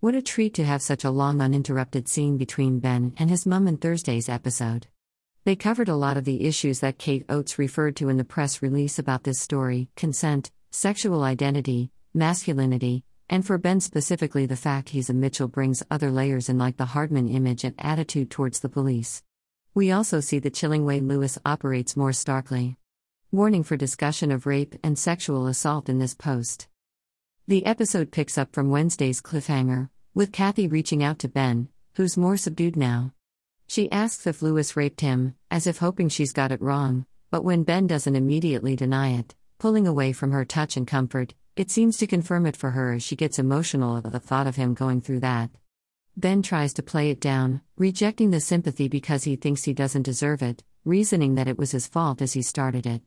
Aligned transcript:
What 0.00 0.14
a 0.14 0.22
treat 0.22 0.54
to 0.54 0.64
have 0.64 0.80
such 0.80 1.02
a 1.02 1.10
long 1.10 1.40
uninterrupted 1.40 2.06
scene 2.06 2.36
between 2.36 2.78
Ben 2.78 3.14
and 3.16 3.28
his 3.28 3.44
mum 3.44 3.66
in 3.66 3.78
Thursday's 3.78 4.28
episode. 4.28 4.86
They 5.42 5.56
covered 5.56 5.88
a 5.88 5.96
lot 5.96 6.16
of 6.16 6.24
the 6.24 6.44
issues 6.44 6.78
that 6.78 6.98
Kate 6.98 7.24
Oates 7.28 7.58
referred 7.58 7.96
to 7.96 8.08
in 8.08 8.16
the 8.16 8.22
press 8.22 8.62
release 8.62 9.00
about 9.00 9.24
this 9.24 9.40
story 9.40 9.88
consent, 9.96 10.52
sexual 10.70 11.24
identity, 11.24 11.90
masculinity, 12.14 13.02
and 13.28 13.44
for 13.44 13.58
Ben 13.58 13.80
specifically, 13.80 14.46
the 14.46 14.54
fact 14.54 14.90
he's 14.90 15.10
a 15.10 15.14
Mitchell 15.14 15.48
brings 15.48 15.82
other 15.90 16.12
layers 16.12 16.48
in, 16.48 16.58
like 16.58 16.76
the 16.76 16.86
Hardman 16.86 17.26
image 17.26 17.64
and 17.64 17.74
attitude 17.76 18.30
towards 18.30 18.60
the 18.60 18.68
police. 18.68 19.24
We 19.74 19.90
also 19.90 20.20
see 20.20 20.38
the 20.38 20.48
chilling 20.48 20.84
way 20.84 21.00
Lewis 21.00 21.38
operates 21.44 21.96
more 21.96 22.12
starkly. 22.12 22.76
Warning 23.32 23.64
for 23.64 23.76
discussion 23.76 24.30
of 24.30 24.46
rape 24.46 24.76
and 24.84 24.96
sexual 24.96 25.48
assault 25.48 25.88
in 25.88 25.98
this 25.98 26.14
post. 26.14 26.68
The 27.48 27.64
episode 27.64 28.12
picks 28.12 28.36
up 28.36 28.52
from 28.52 28.68
Wednesday's 28.68 29.22
cliffhanger, 29.22 29.88
with 30.12 30.32
Kathy 30.32 30.68
reaching 30.68 31.02
out 31.02 31.18
to 31.20 31.28
Ben, 31.28 31.70
who's 31.94 32.14
more 32.14 32.36
subdued 32.36 32.76
now. 32.76 33.14
She 33.66 33.90
asks 33.90 34.26
if 34.26 34.42
Lewis 34.42 34.76
raped 34.76 35.00
him, 35.00 35.34
as 35.50 35.66
if 35.66 35.78
hoping 35.78 36.10
she's 36.10 36.34
got 36.34 36.52
it 36.52 36.60
wrong, 36.60 37.06
but 37.30 37.44
when 37.44 37.62
Ben 37.62 37.86
doesn't 37.86 38.14
immediately 38.14 38.76
deny 38.76 39.12
it, 39.14 39.34
pulling 39.58 39.86
away 39.86 40.12
from 40.12 40.32
her 40.32 40.44
touch 40.44 40.76
and 40.76 40.86
comfort, 40.86 41.32
it 41.56 41.70
seems 41.70 41.96
to 41.96 42.06
confirm 42.06 42.44
it 42.44 42.54
for 42.54 42.72
her 42.72 42.92
as 42.92 43.02
she 43.02 43.16
gets 43.16 43.38
emotional 43.38 43.96
at 43.96 44.12
the 44.12 44.20
thought 44.20 44.46
of 44.46 44.56
him 44.56 44.74
going 44.74 45.00
through 45.00 45.20
that. 45.20 45.48
Ben 46.18 46.42
tries 46.42 46.74
to 46.74 46.82
play 46.82 47.08
it 47.08 47.18
down, 47.18 47.62
rejecting 47.78 48.30
the 48.30 48.40
sympathy 48.40 48.88
because 48.88 49.24
he 49.24 49.36
thinks 49.36 49.64
he 49.64 49.72
doesn't 49.72 50.02
deserve 50.02 50.42
it, 50.42 50.64
reasoning 50.84 51.36
that 51.36 51.48
it 51.48 51.56
was 51.56 51.70
his 51.70 51.86
fault 51.86 52.20
as 52.20 52.34
he 52.34 52.42
started 52.42 52.84
it. 52.84 53.00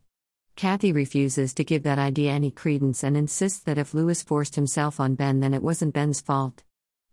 Kathy 0.55 0.91
refuses 0.91 1.53
to 1.55 1.63
give 1.63 1.83
that 1.83 1.99
idea 1.99 2.31
any 2.31 2.51
credence 2.51 3.03
and 3.03 3.17
insists 3.17 3.59
that 3.59 3.77
if 3.77 3.93
Lewis 3.93 4.21
forced 4.21 4.55
himself 4.55 4.99
on 4.99 5.15
Ben, 5.15 5.39
then 5.39 5.53
it 5.53 5.63
wasn't 5.63 5.93
Ben's 5.93 6.21
fault. 6.21 6.63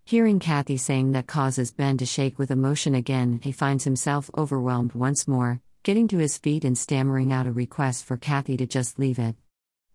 Hearing 0.05 0.39
Kathy 0.39 0.77
saying 0.77 1.13
that 1.13 1.27
causes 1.27 1.71
Ben 1.71 1.99
to 1.99 2.07
shake 2.07 2.39
with 2.39 2.51
emotion 2.51 2.95
again, 2.95 3.41
he 3.43 3.53
finds 3.53 3.85
himself 3.85 4.31
overwhelmed 4.37 4.95
once 4.95 5.29
more, 5.29 5.61
getting 5.83 6.09
to 6.09 6.19
his 6.19 6.39
feet 6.39 6.65
and 6.65 6.77
stammering 6.77 7.33
out 7.33 7.47
a 7.47 7.53
request 7.53 8.05
for 8.05 8.17
Kathy 8.17 8.57
to 8.57 8.67
just 8.67 8.99
leave 8.99 9.19
it. 9.19 9.37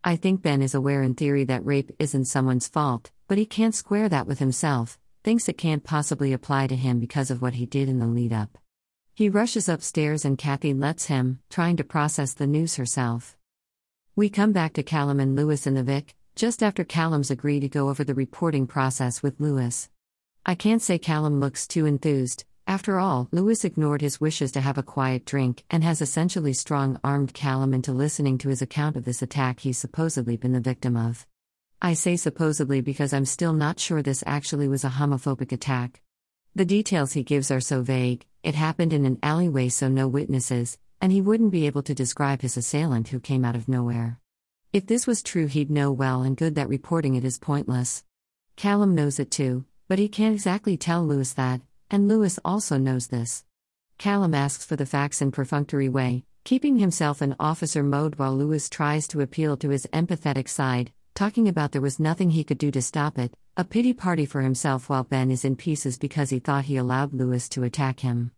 I 0.04 0.16
think 0.16 0.42
Ben 0.42 0.62
is 0.62 0.76
aware 0.76 1.02
in 1.02 1.14
theory 1.16 1.44
that 1.46 1.66
rape 1.66 1.92
isn't 2.00 2.26
someone's 2.26 2.68
fault, 2.68 3.12
but 3.28 3.38
he 3.38 3.46
can't 3.46 3.76
square 3.76 4.10
that 4.10 4.28
with 4.28 4.40
himself, 4.40 5.00
thinks 5.24 5.48
it 5.48 5.58
can't 5.58 5.84
possibly 5.84 6.34
apply 6.34 6.68
to 6.68 6.76
him 6.76 7.00
because 7.00 7.32
of 7.32 7.42
what 7.42 7.54
he 7.54 7.66
did 7.66 7.90
in 7.90 8.00
the 8.00 8.08
lead 8.08 8.34
up. 8.34 8.58
He 9.16 9.30
rushes 9.30 9.70
upstairs 9.70 10.26
and 10.26 10.38
Kathy 10.38 10.74
lets 10.74 11.06
him, 11.06 11.40
trying 11.50 11.78
to 11.78 11.84
process 11.84 12.34
the 12.34 12.48
news 12.48 12.78
herself. 12.78 13.38
We 14.16 14.30
come 14.30 14.52
back 14.52 14.74
to 14.74 14.84
Callum 14.84 15.20
and 15.20 15.36
Lewis 15.36 15.68
in 15.68 15.76
the 15.76 15.84
Vic, 15.84 16.16
just 16.36 16.64
after 16.64 16.84
Callum's 16.84 17.30
agree 17.30 17.60
to 17.60 17.70
go 17.70 17.90
over 17.90 18.04
the 18.04 18.16
reporting 18.16 18.66
process 18.66 19.22
with 19.22 19.40
Lewis. 19.40 19.90
I 20.46 20.56
can't 20.56 20.82
say 20.82 20.98
Callum 20.98 21.40
looks 21.40 21.68
too 21.68 21.86
enthused, 21.86 22.46
after 22.66 22.98
all, 22.98 23.28
Lewis 23.32 23.66
ignored 23.66 24.02
his 24.02 24.22
wishes 24.22 24.52
to 24.54 24.62
have 24.62 24.78
a 24.78 24.84
quiet 24.84 25.26
drink 25.26 25.66
and 25.70 25.84
has 25.84 26.02
essentially 26.02 26.54
strong 26.54 27.00
armed 27.04 27.34
Callum 27.34 27.74
into 27.74 27.92
listening 27.92 28.38
to 28.40 28.50
his 28.50 28.62
account 28.62 28.96
of 28.96 29.04
this 29.04 29.22
attack 29.22 29.60
he's 29.60 29.78
supposedly 29.78 30.38
been 30.38 30.54
the 30.54 30.62
victim 30.62 30.96
of. 30.96 31.28
I 31.82 31.94
say 31.94 32.16
supposedly 32.16 32.80
because 32.80 33.14
I'm 33.14 33.26
still 33.26 33.54
not 33.54 33.80
sure 33.80 34.02
this 34.02 34.24
actually 34.26 34.70
was 34.70 34.86
a 34.86 34.90
homophobic 34.90 35.52
attack. 35.52 36.03
The 36.56 36.66
details 36.66 37.14
he 37.14 37.24
gives 37.24 37.50
are 37.50 37.60
so 37.60 37.82
vague, 37.82 38.28
it 38.44 38.54
happened 38.54 38.94
in 38.94 39.08
an 39.08 39.18
alleyway, 39.24 39.70
so 39.70 39.88
no 39.90 40.08
witnesses, 40.08 40.78
and 41.02 41.12
he 41.12 41.20
wouldn't 41.20 41.52
be 41.52 41.66
able 41.66 41.82
to 41.82 41.96
describe 41.96 42.44
his 42.44 42.58
assailant 42.58 43.08
who 43.08 43.20
came 43.20 43.44
out 43.44 43.56
of 43.56 43.68
nowhere. 43.68 44.20
If 44.72 44.86
this 44.86 45.08
was 45.08 45.24
true, 45.24 45.48
he'd 45.48 45.72
know 45.72 45.92
well 45.92 46.22
and 46.22 46.38
good 46.38 46.54
that 46.54 46.70
reporting 46.70 47.16
it 47.16 47.26
is 47.26 47.40
pointless. 47.40 48.04
Callum 48.56 48.94
knows 48.94 49.20
it 49.20 49.32
too, 49.32 49.66
but 49.88 49.98
he 49.98 50.08
can't 50.08 50.36
exactly 50.36 50.78
tell 50.78 51.04
Lewis 51.04 51.34
that, 51.34 51.62
and 51.90 52.08
Lewis 52.08 52.38
also 52.46 52.78
knows 52.78 53.08
this. 53.08 53.46
Callum 53.98 54.36
asks 54.36 54.64
for 54.64 54.76
the 54.76 54.86
facts 54.86 55.24
in 55.24 55.32
perfunctory 55.32 55.90
way, 55.90 56.24
keeping 56.44 56.78
himself 56.78 57.24
in 57.24 57.36
officer 57.40 57.82
mode 57.82 58.20
while 58.20 58.38
Lewis 58.38 58.70
tries 58.70 59.08
to 59.08 59.22
appeal 59.22 59.58
to 59.58 59.70
his 59.70 59.88
empathetic 59.92 60.48
side, 60.48 60.92
talking 61.16 61.48
about 61.48 61.72
there 61.72 61.82
was 61.82 62.00
nothing 62.00 62.30
he 62.30 62.44
could 62.44 62.60
do 62.60 62.70
to 62.70 62.82
stop 62.82 63.18
it, 63.18 63.34
a 63.56 63.64
pity 63.64 63.94
party 63.94 64.26
for 64.26 64.42
himself 64.42 64.90
while 64.90 65.04
Ben 65.04 65.30
is 65.30 65.46
in 65.46 65.56
pieces 65.56 66.00
because 66.00 66.32
he 66.32 66.40
thought 66.40 66.66
he 66.66 66.76
allowed 66.76 67.14
Lewis 67.14 67.48
to 67.50 67.62
attack 67.62 68.00
him. 68.00 68.32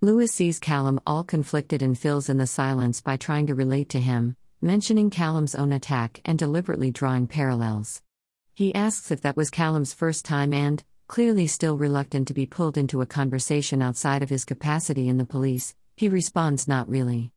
Lewis 0.00 0.32
sees 0.32 0.58
Callum 0.58 0.98
all 1.06 1.22
conflicted 1.22 1.82
and 1.82 1.96
fills 1.96 2.28
in 2.28 2.38
the 2.38 2.48
silence 2.48 3.00
by 3.00 3.16
trying 3.16 3.46
to 3.46 3.54
relate 3.54 3.88
to 3.90 4.00
him, 4.00 4.34
mentioning 4.60 5.08
Callum's 5.08 5.54
own 5.54 5.70
attack 5.70 6.20
and 6.24 6.36
deliberately 6.36 6.90
drawing 6.90 7.28
parallels. 7.28 8.02
He 8.54 8.74
asks 8.74 9.12
if 9.12 9.20
that 9.20 9.36
was 9.36 9.50
Callum's 9.50 9.94
first 9.94 10.24
time 10.24 10.52
and, 10.52 10.82
clearly 11.06 11.46
still 11.46 11.78
reluctant 11.78 12.26
to 12.26 12.34
be 12.34 12.44
pulled 12.44 12.76
into 12.76 13.00
a 13.00 13.06
conversation 13.06 13.80
outside 13.80 14.24
of 14.24 14.30
his 14.30 14.44
capacity 14.44 15.08
in 15.08 15.16
the 15.16 15.24
police, 15.24 15.76
he 15.96 16.08
responds 16.08 16.66
not 16.66 16.88
really. 16.88 17.30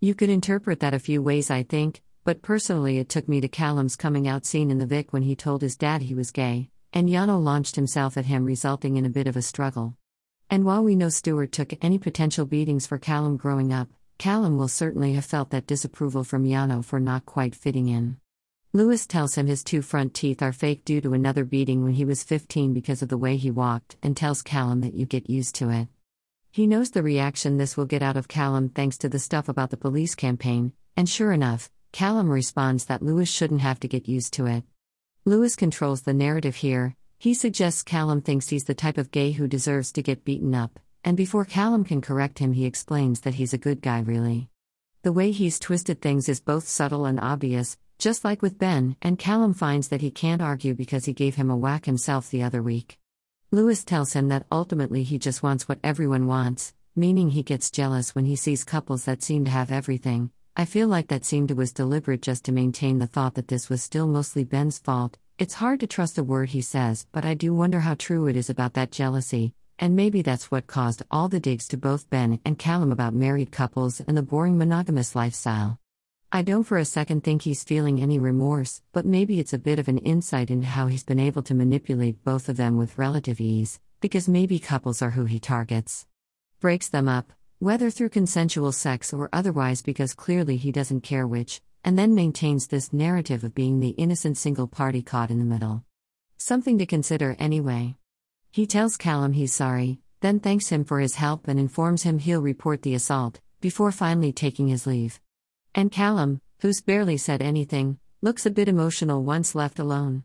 You 0.00 0.16
could 0.16 0.30
interpret 0.30 0.80
that 0.80 0.94
a 0.94 0.98
few 0.98 1.22
ways, 1.22 1.48
I 1.48 1.62
think, 1.62 2.02
but 2.24 2.42
personally, 2.42 2.98
it 2.98 3.08
took 3.08 3.28
me 3.28 3.40
to 3.40 3.46
Callum's 3.46 3.94
coming 3.94 4.26
out 4.26 4.44
scene 4.44 4.68
in 4.68 4.78
the 4.78 4.86
Vic 4.86 5.12
when 5.12 5.22
he 5.22 5.36
told 5.36 5.62
his 5.62 5.76
dad 5.76 6.02
he 6.02 6.14
was 6.14 6.32
gay, 6.32 6.70
and 6.92 7.08
Jonno 7.08 7.42
launched 7.42 7.76
himself 7.76 8.16
at 8.16 8.26
him, 8.26 8.44
resulting 8.44 8.96
in 8.96 9.06
a 9.06 9.10
bit 9.10 9.26
of 9.26 9.36
a 9.36 9.42
struggle. 9.42 9.96
And 10.50 10.64
while 10.64 10.84
we 10.84 10.96
know 10.96 11.08
Stuart 11.08 11.52
took 11.52 11.72
any 11.82 11.98
potential 11.98 12.44
beatings 12.44 12.86
for 12.86 12.98
Callum 12.98 13.36
growing 13.36 13.72
up, 13.72 13.88
Callum 14.18 14.56
will 14.58 14.68
certainly 14.68 15.14
have 15.14 15.24
felt 15.24 15.50
that 15.50 15.66
disapproval 15.66 16.24
from 16.24 16.44
Jonno 16.44 16.84
for 16.84 17.00
not 17.00 17.24
quite 17.26 17.54
fitting 17.54 17.88
in. 17.88 18.18
Lewis 18.74 19.06
tells 19.06 19.34
him 19.34 19.46
his 19.46 19.64
two 19.64 19.82
front 19.82 20.14
teeth 20.14 20.40
are 20.42 20.52
fake 20.52 20.84
due 20.84 21.00
to 21.00 21.12
another 21.12 21.44
beating 21.44 21.84
when 21.84 21.94
he 21.94 22.04
was 22.04 22.22
15 22.22 22.72
because 22.72 23.02
of 23.02 23.08
the 23.08 23.18
way 23.18 23.36
he 23.36 23.50
walked, 23.50 23.96
and 24.02 24.16
tells 24.16 24.40
Callum 24.42 24.80
that 24.80 24.94
you 24.94 25.06
get 25.06 25.28
used 25.28 25.54
to 25.56 25.70
it. 25.70 25.88
He 26.50 26.66
knows 26.66 26.90
the 26.90 27.02
reaction 27.02 27.56
this 27.56 27.76
will 27.76 27.86
get 27.86 28.02
out 28.02 28.16
of 28.16 28.28
Callum 28.28 28.68
thanks 28.68 28.98
to 28.98 29.08
the 29.08 29.18
stuff 29.18 29.48
about 29.48 29.70
the 29.70 29.76
police 29.76 30.14
campaign, 30.14 30.72
and 30.96 31.08
sure 31.08 31.32
enough, 31.32 31.70
Callum 31.92 32.30
responds 32.30 32.84
that 32.84 33.02
Lewis 33.02 33.28
shouldn't 33.28 33.60
have 33.62 33.80
to 33.80 33.88
get 33.88 34.08
used 34.08 34.32
to 34.34 34.46
it. 34.46 34.64
Lewis 35.24 35.54
controls 35.54 36.02
the 36.02 36.12
narrative 36.12 36.56
here, 36.56 36.96
he 37.16 37.32
suggests 37.32 37.84
Callum 37.84 38.22
thinks 38.22 38.48
he's 38.48 38.64
the 38.64 38.74
type 38.74 38.98
of 38.98 39.12
gay 39.12 39.30
who 39.30 39.46
deserves 39.46 39.92
to 39.92 40.02
get 40.02 40.24
beaten 40.24 40.52
up, 40.52 40.80
and 41.04 41.16
before 41.16 41.44
Callum 41.44 41.84
can 41.84 42.00
correct 42.00 42.40
him, 42.40 42.54
he 42.54 42.64
explains 42.64 43.20
that 43.20 43.34
he's 43.34 43.54
a 43.54 43.58
good 43.58 43.80
guy, 43.80 44.00
really. 44.00 44.48
The 45.02 45.12
way 45.12 45.30
he's 45.30 45.60
twisted 45.60 46.00
things 46.00 46.28
is 46.28 46.40
both 46.40 46.66
subtle 46.66 47.04
and 47.04 47.20
obvious, 47.20 47.78
just 48.00 48.24
like 48.24 48.42
with 48.42 48.58
Ben, 48.58 48.96
and 49.00 49.16
Callum 49.16 49.54
finds 49.54 49.86
that 49.88 50.00
he 50.00 50.10
can't 50.10 50.42
argue 50.42 50.74
because 50.74 51.04
he 51.04 51.12
gave 51.12 51.36
him 51.36 51.50
a 51.50 51.56
whack 51.56 51.84
himself 51.84 52.28
the 52.28 52.42
other 52.42 52.60
week. 52.60 52.98
Lewis 53.52 53.84
tells 53.84 54.14
him 54.14 54.26
that 54.26 54.46
ultimately 54.50 55.04
he 55.04 55.18
just 55.20 55.40
wants 55.40 55.68
what 55.68 55.78
everyone 55.84 56.26
wants, 56.26 56.74
meaning 56.96 57.30
he 57.30 57.44
gets 57.44 57.70
jealous 57.70 58.12
when 58.12 58.24
he 58.24 58.34
sees 58.34 58.64
couples 58.64 59.04
that 59.04 59.22
seem 59.22 59.44
to 59.44 59.52
have 59.52 59.70
everything, 59.70 60.32
I 60.54 60.66
feel 60.66 60.86
like 60.86 61.08
that 61.08 61.24
seemed 61.24 61.48
to 61.48 61.54
was 61.54 61.72
deliberate 61.72 62.20
just 62.20 62.44
to 62.44 62.52
maintain 62.52 62.98
the 62.98 63.06
thought 63.06 63.34
that 63.36 63.48
this 63.48 63.70
was 63.70 63.82
still 63.82 64.06
mostly 64.06 64.44
Ben's 64.44 64.78
fault. 64.78 65.16
It's 65.38 65.54
hard 65.54 65.80
to 65.80 65.86
trust 65.86 66.18
a 66.18 66.22
word 66.22 66.50
he 66.50 66.60
says, 66.60 67.06
but 67.10 67.24
I 67.24 67.32
do 67.32 67.54
wonder 67.54 67.80
how 67.80 67.94
true 67.94 68.26
it 68.26 68.36
is 68.36 68.50
about 68.50 68.74
that 68.74 68.90
jealousy, 68.90 69.54
and 69.78 69.96
maybe 69.96 70.20
that's 70.20 70.50
what 70.50 70.66
caused 70.66 71.02
all 71.10 71.30
the 71.30 71.40
digs 71.40 71.66
to 71.68 71.78
both 71.78 72.10
Ben 72.10 72.38
and 72.44 72.58
Callum 72.58 72.92
about 72.92 73.14
married 73.14 73.50
couples 73.50 74.00
and 74.00 74.14
the 74.14 74.22
boring 74.22 74.58
monogamous 74.58 75.16
lifestyle. 75.16 75.78
I 76.30 76.42
don't 76.42 76.64
for 76.64 76.76
a 76.76 76.84
second 76.84 77.24
think 77.24 77.42
he's 77.42 77.64
feeling 77.64 78.02
any 78.02 78.18
remorse, 78.18 78.82
but 78.92 79.06
maybe 79.06 79.40
it's 79.40 79.54
a 79.54 79.58
bit 79.58 79.78
of 79.78 79.88
an 79.88 79.98
insight 79.98 80.50
into 80.50 80.66
how 80.66 80.86
he's 80.86 81.02
been 81.02 81.18
able 81.18 81.42
to 81.44 81.54
manipulate 81.54 82.24
both 82.24 82.50
of 82.50 82.58
them 82.58 82.76
with 82.76 82.98
relative 82.98 83.40
ease, 83.40 83.80
because 84.02 84.28
maybe 84.28 84.58
couples 84.58 85.00
are 85.00 85.10
who 85.12 85.24
he 85.24 85.40
targets. 85.40 86.06
Breaks 86.60 86.90
them 86.90 87.08
up, 87.08 87.32
whether 87.62 87.90
through 87.90 88.08
consensual 88.08 88.72
sex 88.72 89.12
or 89.12 89.28
otherwise 89.32 89.82
because 89.82 90.14
clearly 90.14 90.56
he 90.56 90.72
doesn't 90.72 91.02
care 91.02 91.28
which, 91.28 91.60
and 91.84 91.96
then 91.96 92.12
maintains 92.12 92.66
this 92.66 92.92
narrative 92.92 93.44
of 93.44 93.54
being 93.54 93.78
the 93.78 93.90
innocent 93.90 94.36
single 94.36 94.66
party 94.66 95.00
caught 95.00 95.30
in 95.30 95.38
the 95.38 95.44
middle. 95.44 95.84
Something 96.38 96.76
to 96.78 96.86
consider 96.86 97.36
anyway. 97.38 97.94
He 98.50 98.66
tells 98.66 98.96
Callum 98.96 99.34
he's 99.34 99.54
sorry, 99.54 100.00
then 100.22 100.40
thanks 100.40 100.70
him 100.70 100.82
for 100.82 100.98
his 100.98 101.14
help 101.14 101.46
and 101.46 101.60
informs 101.60 102.02
him 102.02 102.18
he'll 102.18 102.42
report 102.42 102.82
the 102.82 102.96
assault, 102.96 103.40
before 103.60 103.92
finally 103.92 104.32
taking 104.32 104.66
his 104.66 104.84
leave. 104.84 105.20
And 105.72 105.92
Callum, 105.92 106.40
who's 106.62 106.80
barely 106.80 107.16
said 107.16 107.42
anything, 107.42 108.00
looks 108.22 108.44
a 108.44 108.50
bit 108.50 108.66
emotional 108.66 109.22
once 109.22 109.54
left 109.54 109.78
alone. 109.78 110.24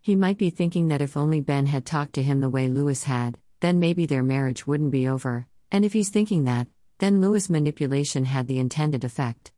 He 0.00 0.14
might 0.14 0.38
be 0.38 0.50
thinking 0.50 0.86
that 0.86 1.02
if 1.02 1.16
only 1.16 1.40
Ben 1.40 1.66
had 1.66 1.84
talked 1.84 2.12
to 2.12 2.22
him 2.22 2.38
the 2.38 2.48
way 2.48 2.68
Lewis 2.68 3.02
had, 3.02 3.38
then 3.58 3.80
maybe 3.80 4.06
their 4.06 4.22
marriage 4.22 4.68
wouldn't 4.68 4.92
be 4.92 5.08
over, 5.08 5.48
and 5.72 5.84
if 5.84 5.92
he's 5.92 6.10
thinking 6.10 6.44
that, 6.44 6.68
then 6.98 7.20
Lewis' 7.20 7.50
manipulation 7.50 8.24
had 8.24 8.46
the 8.46 8.58
intended 8.58 9.04
effect. 9.04 9.52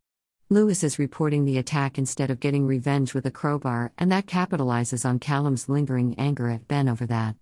Lewis 0.50 0.82
is 0.82 0.98
reporting 0.98 1.44
the 1.44 1.58
attack 1.58 1.98
instead 1.98 2.30
of 2.30 2.40
getting 2.40 2.66
revenge 2.66 3.12
with 3.12 3.26
a 3.26 3.30
crowbar, 3.30 3.92
and 3.98 4.10
that 4.10 4.26
capitalizes 4.26 5.04
on 5.04 5.18
Callum's 5.18 5.68
lingering 5.68 6.14
anger 6.18 6.48
at 6.48 6.66
Ben 6.66 6.88
over 6.88 7.04
that. 7.06 7.36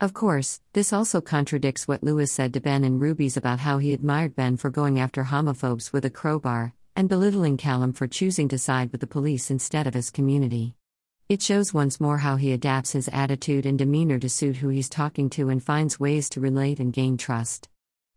Of 0.00 0.14
course, 0.14 0.60
this 0.72 0.92
also 0.92 1.20
contradicts 1.20 1.88
what 1.88 2.02
Lewis 2.04 2.30
said 2.30 2.52
to 2.54 2.60
Ben 2.60 2.84
and 2.84 3.00
Ruby's 3.00 3.36
about 3.36 3.60
how 3.60 3.78
he 3.78 3.92
admired 3.92 4.36
Ben 4.36 4.56
for 4.56 4.70
going 4.70 5.00
after 5.00 5.24
homophobes 5.24 5.92
with 5.92 6.04
a 6.04 6.10
crowbar, 6.10 6.74
and 6.96 7.08
belittling 7.08 7.56
Callum 7.56 7.92
for 7.92 8.06
choosing 8.06 8.48
to 8.48 8.58
side 8.58 8.92
with 8.92 9.00
the 9.00 9.06
police 9.06 9.50
instead 9.50 9.86
of 9.86 9.94
his 9.94 10.10
community. 10.10 10.74
It 11.28 11.42
shows 11.42 11.74
once 11.74 12.00
more 12.00 12.18
how 12.18 12.36
he 12.36 12.52
adapts 12.52 12.92
his 12.92 13.08
attitude 13.08 13.66
and 13.66 13.78
demeanor 13.78 14.18
to 14.18 14.28
suit 14.28 14.58
who 14.58 14.68
he's 14.68 14.88
talking 14.88 15.30
to 15.30 15.48
and 15.48 15.62
finds 15.62 15.98
ways 15.98 16.28
to 16.30 16.40
relate 16.40 16.78
and 16.78 16.92
gain 16.92 17.16
trust. 17.16 17.68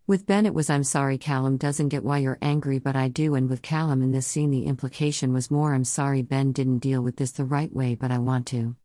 With 0.08 0.26
Ben, 0.26 0.46
it 0.46 0.54
was 0.54 0.70
I'm 0.70 0.86
sorry 0.86 1.18
Callum 1.18 1.58
doesn't 1.58 1.90
get 1.90 2.02
why 2.02 2.20
you're 2.20 2.38
angry, 2.42 2.80
but 2.80 2.96
I 2.96 3.10
do. 3.10 3.36
And 3.36 3.50
with 3.50 3.62
Callum 3.62 4.02
in 4.02 4.14
this 4.14 4.26
scene, 4.26 4.52
the 4.52 4.64
implication 4.64 5.34
was 5.34 5.52
more 5.52 5.74
I'm 5.74 5.84
sorry 5.84 6.22
Ben 6.22 6.54
didn't 6.54 6.80
deal 6.80 7.02
with 7.02 7.18
this 7.18 7.32
the 7.32 7.44
right 7.44 7.76
way, 7.76 7.94
but 7.94 8.10
I 8.10 8.18
want 8.18 8.48
to. 8.48 8.78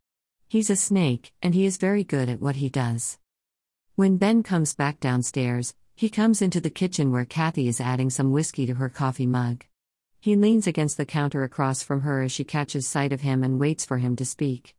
He's 0.49 0.69
a 0.69 0.75
snake, 0.75 1.31
and 1.41 1.55
he 1.55 1.65
is 1.65 1.77
very 1.77 2.03
good 2.03 2.27
at 2.27 2.41
what 2.41 2.57
he 2.57 2.67
does. 2.67 3.19
When 3.95 4.17
Ben 4.17 4.43
comes 4.43 4.75
back 4.75 4.99
downstairs, 4.99 5.73
he 5.95 6.09
comes 6.09 6.41
into 6.41 6.59
the 6.59 6.69
kitchen 6.69 7.09
where 7.09 7.23
Kathy 7.23 7.69
is 7.69 7.79
adding 7.79 8.09
some 8.09 8.33
whiskey 8.33 8.65
to 8.65 8.73
her 8.73 8.89
coffee 8.89 9.25
mug. 9.25 9.63
He 10.19 10.35
leans 10.35 10.67
against 10.67 10.97
the 10.97 11.05
counter 11.05 11.43
across 11.45 11.83
from 11.83 12.01
her 12.01 12.21
as 12.23 12.33
she 12.33 12.43
catches 12.43 12.85
sight 12.85 13.13
of 13.13 13.21
him 13.21 13.45
and 13.45 13.61
waits 13.61 13.85
for 13.85 13.99
him 13.99 14.17
to 14.17 14.25
speak. 14.25 14.75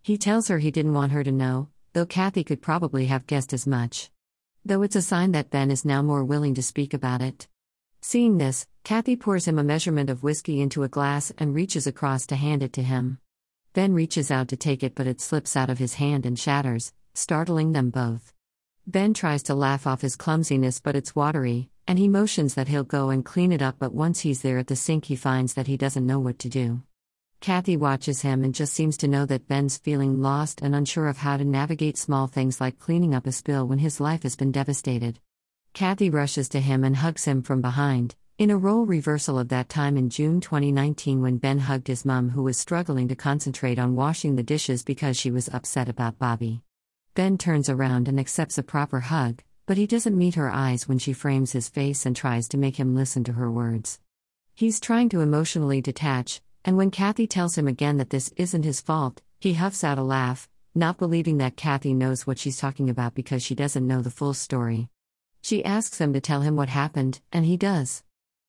He 0.00 0.16
tells 0.16 0.46
her 0.46 0.60
he 0.60 0.70
didn't 0.70 0.94
want 0.94 1.10
her 1.10 1.24
to 1.24 1.32
know, 1.32 1.70
though 1.92 2.06
Kathy 2.06 2.44
could 2.44 2.62
probably 2.62 3.06
have 3.06 3.26
guessed 3.26 3.52
as 3.52 3.66
much. 3.66 4.12
Though 4.68 4.82
it's 4.82 4.96
a 4.96 5.00
sign 5.00 5.32
that 5.32 5.48
Ben 5.48 5.70
is 5.70 5.86
now 5.86 6.02
more 6.02 6.22
willing 6.22 6.52
to 6.56 6.62
speak 6.62 6.92
about 6.92 7.22
it. 7.22 7.48
Seeing 8.02 8.36
this, 8.36 8.66
Kathy 8.84 9.16
pours 9.16 9.48
him 9.48 9.58
a 9.58 9.64
measurement 9.64 10.10
of 10.10 10.22
whiskey 10.22 10.60
into 10.60 10.82
a 10.82 10.88
glass 10.88 11.32
and 11.38 11.54
reaches 11.54 11.86
across 11.86 12.26
to 12.26 12.36
hand 12.36 12.62
it 12.62 12.74
to 12.74 12.82
him. 12.82 13.16
Ben 13.72 13.94
reaches 13.94 14.30
out 14.30 14.48
to 14.48 14.58
take 14.58 14.82
it, 14.82 14.94
but 14.94 15.06
it 15.06 15.22
slips 15.22 15.56
out 15.56 15.70
of 15.70 15.78
his 15.78 15.94
hand 15.94 16.26
and 16.26 16.38
shatters, 16.38 16.92
startling 17.14 17.72
them 17.72 17.88
both. 17.88 18.34
Ben 18.86 19.14
tries 19.14 19.42
to 19.44 19.54
laugh 19.54 19.86
off 19.86 20.02
his 20.02 20.16
clumsiness, 20.16 20.80
but 20.80 20.94
it's 20.94 21.16
watery, 21.16 21.70
and 21.86 21.98
he 21.98 22.06
motions 22.06 22.52
that 22.52 22.68
he'll 22.68 22.84
go 22.84 23.08
and 23.08 23.24
clean 23.24 23.52
it 23.52 23.62
up, 23.62 23.76
but 23.78 23.94
once 23.94 24.20
he's 24.20 24.42
there 24.42 24.58
at 24.58 24.66
the 24.66 24.76
sink, 24.76 25.06
he 25.06 25.16
finds 25.16 25.54
that 25.54 25.66
he 25.66 25.78
doesn't 25.78 26.06
know 26.06 26.18
what 26.18 26.38
to 26.40 26.50
do. 26.50 26.82
Kathy 27.40 27.76
watches 27.76 28.22
him 28.22 28.42
and 28.42 28.54
just 28.54 28.72
seems 28.72 28.96
to 28.98 29.08
know 29.08 29.24
that 29.26 29.46
Ben's 29.46 29.78
feeling 29.78 30.20
lost 30.20 30.60
and 30.60 30.74
unsure 30.74 31.06
of 31.06 31.18
how 31.18 31.36
to 31.36 31.44
navigate 31.44 31.96
small 31.96 32.26
things 32.26 32.60
like 32.60 32.80
cleaning 32.80 33.14
up 33.14 33.26
a 33.26 33.32
spill 33.32 33.66
when 33.66 33.78
his 33.78 34.00
life 34.00 34.24
has 34.24 34.34
been 34.34 34.50
devastated. 34.50 35.20
Kathy 35.72 36.10
rushes 36.10 36.48
to 36.50 36.60
him 36.60 36.82
and 36.82 36.96
hugs 36.96 37.24
him 37.24 37.42
from 37.42 37.60
behind, 37.60 38.16
in 38.38 38.50
a 38.50 38.56
role 38.56 38.84
reversal 38.86 39.38
of 39.38 39.48
that 39.50 39.68
time 39.68 39.96
in 39.96 40.10
June 40.10 40.40
2019 40.40 41.22
when 41.22 41.38
Ben 41.38 41.60
hugged 41.60 41.86
his 41.86 42.04
mum, 42.04 42.30
who 42.30 42.42
was 42.42 42.58
struggling 42.58 43.06
to 43.08 43.14
concentrate 43.14 43.78
on 43.78 43.94
washing 43.94 44.34
the 44.34 44.42
dishes 44.42 44.82
because 44.82 45.16
she 45.16 45.30
was 45.30 45.48
upset 45.52 45.88
about 45.88 46.18
Bobby. 46.18 46.62
Ben 47.14 47.38
turns 47.38 47.68
around 47.68 48.08
and 48.08 48.18
accepts 48.18 48.58
a 48.58 48.62
proper 48.64 49.00
hug, 49.00 49.42
but 49.66 49.76
he 49.76 49.86
doesn't 49.86 50.18
meet 50.18 50.34
her 50.34 50.50
eyes 50.50 50.88
when 50.88 50.98
she 50.98 51.12
frames 51.12 51.52
his 51.52 51.68
face 51.68 52.04
and 52.04 52.16
tries 52.16 52.48
to 52.48 52.58
make 52.58 52.76
him 52.76 52.96
listen 52.96 53.22
to 53.24 53.32
her 53.34 53.50
words. 53.50 54.00
He's 54.54 54.80
trying 54.80 55.08
to 55.10 55.20
emotionally 55.20 55.80
detach, 55.80 56.40
and 56.68 56.76
when 56.76 56.90
Kathy 56.90 57.26
tells 57.26 57.56
him 57.56 57.66
again 57.66 57.96
that 57.96 58.10
this 58.10 58.30
isn't 58.36 58.62
his 58.62 58.82
fault, 58.82 59.22
he 59.40 59.54
huffs 59.54 59.82
out 59.82 59.96
a 59.96 60.02
laugh, 60.02 60.50
not 60.74 60.98
believing 60.98 61.38
that 61.38 61.56
Kathy 61.56 61.94
knows 61.94 62.26
what 62.26 62.38
she's 62.38 62.58
talking 62.58 62.90
about 62.90 63.14
because 63.14 63.42
she 63.42 63.54
doesn't 63.54 63.86
know 63.86 64.02
the 64.02 64.10
full 64.10 64.34
story. 64.34 64.90
She 65.40 65.64
asks 65.64 65.98
him 65.98 66.12
to 66.12 66.20
tell 66.20 66.42
him 66.42 66.56
what 66.56 66.68
happened, 66.68 67.22
and 67.32 67.46
he 67.46 67.56
does. 67.56 68.02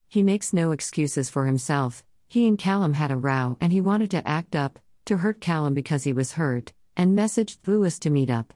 He 0.10 0.22
makes 0.22 0.52
no 0.52 0.74
excuses 0.74 1.30
for 1.30 1.46
himself. 1.46 2.04
He 2.28 2.46
and 2.46 2.60
Callum 2.60 2.96
had 2.96 3.10
a 3.10 3.16
row, 3.16 3.56
and 3.62 3.72
he 3.72 3.80
wanted 3.80 4.12
to 4.12 4.28
act 4.28 4.54
up, 4.54 4.80
to 5.06 5.20
hurt 5.20 5.40
Callum 5.40 5.74
because 5.74 6.04
he 6.04 6.12
was 6.12 6.34
hurt, 6.34 6.74
and 6.98 7.18
messaged 7.18 7.60
Lewis 7.68 8.00
to 8.00 8.10
meet 8.10 8.30
up. 8.30 8.54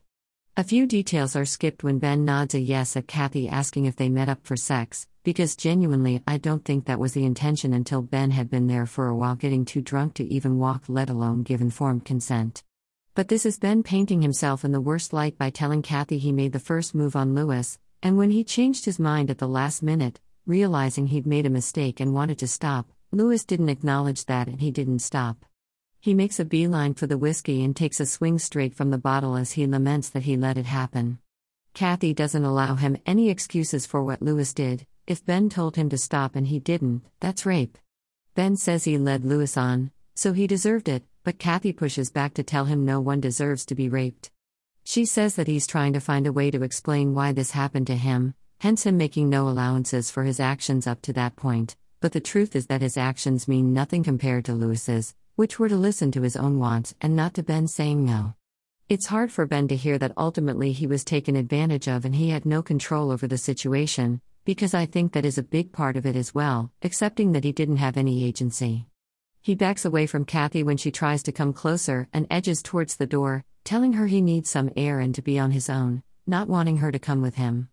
A 0.55 0.63
few 0.63 0.85
details 0.85 1.35
are 1.35 1.45
skipped 1.45 1.83
when 1.83 1.97
Ben 1.97 2.25
nods 2.25 2.53
a 2.53 2.59
yes 2.59 2.95
at 2.95 3.07
Kathy 3.07 3.49
asking 3.49 3.85
if 3.85 3.95
they 3.95 4.07
met 4.07 4.29
up 4.29 4.45
for 4.45 4.55
sex, 4.55 5.07
because 5.23 5.55
genuinely, 5.55 6.21
I 6.27 6.37
don't 6.37 6.63
think 6.63 6.85
that 6.85 6.99
was 6.99 7.13
the 7.13 7.25
intention 7.25 7.73
until 7.73 8.03
Ben 8.03 8.29
had 8.29 8.51
been 8.51 8.67
there 8.67 8.85
for 8.85 9.07
a 9.07 9.15
while 9.15 9.33
getting 9.33 9.65
too 9.65 9.81
drunk 9.81 10.13
to 10.15 10.31
even 10.31 10.59
walk, 10.59 10.83
let 10.87 11.09
alone 11.09 11.41
give 11.41 11.59
informed 11.59 12.05
consent. 12.05 12.61
But 13.15 13.29
this 13.29 13.47
is 13.47 13.57
Ben 13.57 13.81
painting 13.81 14.21
himself 14.21 14.63
in 14.63 14.71
the 14.71 14.79
worst 14.79 15.11
light 15.11 15.39
by 15.39 15.49
telling 15.49 15.81
Kathy 15.81 16.19
he 16.19 16.31
made 16.31 16.53
the 16.53 16.59
first 16.59 16.93
move 16.93 17.15
on 17.15 17.33
Lewis, 17.33 17.79
and 18.03 18.15
when 18.15 18.29
he 18.29 18.43
changed 18.43 18.85
his 18.85 18.99
mind 18.99 19.31
at 19.31 19.39
the 19.39 19.47
last 19.47 19.81
minute, 19.81 20.19
realizing 20.45 21.07
he'd 21.07 21.25
made 21.25 21.47
a 21.47 21.49
mistake 21.49 21.99
and 21.99 22.13
wanted 22.13 22.37
to 22.37 22.47
stop, 22.47 22.91
Lewis 23.11 23.43
didn't 23.43 23.69
acknowledge 23.69 24.25
that 24.25 24.47
and 24.47 24.61
he 24.61 24.69
didn't 24.69 24.99
stop. 24.99 25.47
He 26.03 26.13
makes 26.13 26.37
a 26.37 26.43
beeline 26.43 26.95
for 26.95 27.07
the 27.07 27.17
whiskey 27.17 27.63
and 27.63 27.73
takes 27.73 28.01
a 28.01 28.05
swing 28.05 28.37
straight 28.37 28.75
from 28.75 28.89
the 28.89 28.97
bottle 28.97 29.37
as 29.37 29.53
he 29.53 29.65
laments 29.65 30.09
that 30.09 30.23
he 30.23 30.35
let 30.35 30.57
it 30.57 30.65
happen. 30.65 31.19
Kathy 31.73 32.13
doesn't 32.13 32.43
allow 32.43 32.75
him 32.75 32.97
any 33.05 33.29
excuses 33.29 33.85
for 33.85 34.03
what 34.03 34.21
Lewis 34.21 34.53
did. 34.53 34.85
If 35.07 35.25
Ben 35.25 35.47
told 35.47 35.77
him 35.77 35.87
to 35.87 35.97
stop 35.97 36.35
and 36.35 36.47
he 36.47 36.59
didn't, 36.59 37.03
that's 37.21 37.45
rape. 37.45 37.77
Ben 38.35 38.57
says 38.57 38.83
he 38.83 38.97
led 38.97 39.23
Lewis 39.23 39.55
on, 39.55 39.91
so 40.13 40.33
he 40.33 40.45
deserved 40.45 40.89
it, 40.89 41.03
but 41.23 41.39
Kathy 41.39 41.71
pushes 41.71 42.11
back 42.11 42.33
to 42.33 42.43
tell 42.43 42.65
him 42.65 42.83
no 42.83 42.99
one 42.99 43.21
deserves 43.21 43.65
to 43.67 43.73
be 43.73 43.87
raped. 43.87 44.29
She 44.83 45.05
says 45.05 45.35
that 45.35 45.47
he's 45.47 45.65
trying 45.65 45.93
to 45.93 46.01
find 46.01 46.27
a 46.27 46.33
way 46.33 46.51
to 46.51 46.63
explain 46.63 47.13
why 47.13 47.31
this 47.31 47.51
happened 47.51 47.87
to 47.87 47.95
him, 47.95 48.33
hence 48.59 48.85
him 48.85 48.97
making 48.97 49.29
no 49.29 49.47
allowances 49.47 50.11
for 50.11 50.25
his 50.25 50.41
actions 50.41 50.85
up 50.85 51.01
to 51.03 51.13
that 51.13 51.37
point, 51.37 51.77
but 52.01 52.11
the 52.11 52.19
truth 52.19 52.57
is 52.57 52.67
that 52.67 52.81
his 52.81 52.97
actions 52.97 53.47
mean 53.47 53.71
nothing 53.71 54.03
compared 54.03 54.43
to 54.43 54.53
Lewis's, 54.53 55.15
which 55.35 55.59
were 55.59 55.69
to 55.69 55.75
listen 55.75 56.11
to 56.11 56.21
his 56.21 56.35
own 56.35 56.59
wants 56.59 56.93
and 57.01 57.15
not 57.15 57.33
to 57.33 57.43
Ben 57.43 57.67
saying 57.67 58.05
no. 58.05 58.35
It's 58.89 59.07
hard 59.07 59.31
for 59.31 59.45
Ben 59.45 59.67
to 59.69 59.75
hear 59.75 59.97
that 59.97 60.13
ultimately 60.17 60.71
he 60.71 60.85
was 60.85 61.03
taken 61.03 61.35
advantage 61.35 61.87
of 61.87 62.05
and 62.05 62.15
he 62.15 62.29
had 62.29 62.45
no 62.45 62.61
control 62.61 63.11
over 63.11 63.27
the 63.27 63.37
situation, 63.37 64.21
because 64.45 64.73
I 64.73 64.85
think 64.85 65.13
that 65.13 65.25
is 65.25 65.37
a 65.37 65.43
big 65.43 65.71
part 65.71 65.97
of 65.97 66.05
it 66.05 66.15
as 66.15 66.35
well, 66.35 66.71
accepting 66.81 67.31
that 67.31 67.43
he 67.43 67.51
didn't 67.51 67.77
have 67.77 67.97
any 67.97 68.25
agency. 68.25 68.87
He 69.41 69.55
backs 69.55 69.85
away 69.85 70.05
from 70.05 70.25
Kathy 70.25 70.63
when 70.63 70.77
she 70.77 70.91
tries 70.91 71.23
to 71.23 71.31
come 71.31 71.53
closer 71.53 72.07
and 72.13 72.27
edges 72.29 72.61
towards 72.61 72.97
the 72.97 73.07
door, 73.07 73.43
telling 73.63 73.93
her 73.93 74.07
he 74.07 74.21
needs 74.21 74.49
some 74.49 74.71
air 74.75 74.99
and 74.99 75.15
to 75.15 75.21
be 75.21 75.39
on 75.39 75.51
his 75.51 75.69
own, 75.69 76.03
not 76.27 76.47
wanting 76.47 76.77
her 76.77 76.91
to 76.91 76.99
come 76.99 77.21
with 77.21 77.35
him. 77.35 77.69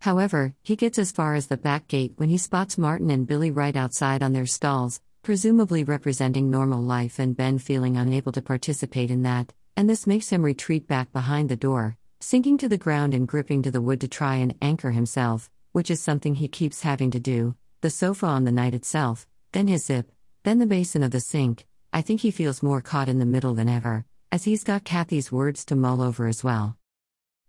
However, 0.00 0.54
he 0.62 0.76
gets 0.76 0.98
as 0.98 1.10
far 1.10 1.34
as 1.34 1.46
the 1.46 1.56
back 1.56 1.88
gate 1.88 2.12
when 2.16 2.28
he 2.28 2.38
spots 2.38 2.78
Martin 2.78 3.10
and 3.10 3.26
Billy 3.26 3.50
right 3.50 3.74
outside 3.74 4.22
on 4.22 4.32
their 4.32 4.46
stalls, 4.46 5.00
presumably 5.28 5.84
representing 5.84 6.50
normal 6.50 6.80
life, 6.80 7.18
and 7.18 7.36
Ben 7.36 7.58
feeling 7.58 7.98
unable 7.98 8.32
to 8.32 8.40
participate 8.40 9.10
in 9.10 9.24
that, 9.24 9.52
and 9.76 9.86
this 9.86 10.06
makes 10.06 10.30
him 10.30 10.42
retreat 10.42 10.88
back 10.88 11.12
behind 11.12 11.50
the 11.50 11.54
door, 11.54 11.98
sinking 12.18 12.56
to 12.56 12.66
the 12.66 12.78
ground 12.78 13.12
and 13.12 13.28
gripping 13.28 13.60
to 13.60 13.70
the 13.70 13.82
wood 13.82 14.00
to 14.00 14.08
try 14.08 14.36
and 14.36 14.54
anchor 14.62 14.90
himself, 14.90 15.50
which 15.72 15.90
is 15.90 16.00
something 16.00 16.34
he 16.34 16.48
keeps 16.48 16.80
having 16.80 17.10
to 17.10 17.20
do, 17.20 17.54
the 17.82 17.90
sofa 17.90 18.24
on 18.24 18.44
the 18.44 18.50
night 18.50 18.72
itself, 18.72 19.26
then 19.52 19.66
his 19.66 19.84
zip, 19.84 20.10
then 20.44 20.60
the 20.60 20.64
basin 20.66 21.02
of 21.02 21.10
the 21.10 21.20
sink. 21.20 21.66
I 21.92 22.00
think 22.00 22.22
he 22.22 22.30
feels 22.30 22.62
more 22.62 22.80
caught 22.80 23.10
in 23.10 23.18
the 23.18 23.26
middle 23.26 23.52
than 23.52 23.68
ever, 23.68 24.06
as 24.32 24.44
he's 24.44 24.64
got 24.64 24.84
Kathy's 24.84 25.30
words 25.30 25.62
to 25.66 25.76
mull 25.76 26.00
over 26.00 26.26
as 26.26 26.42
well. 26.42 26.78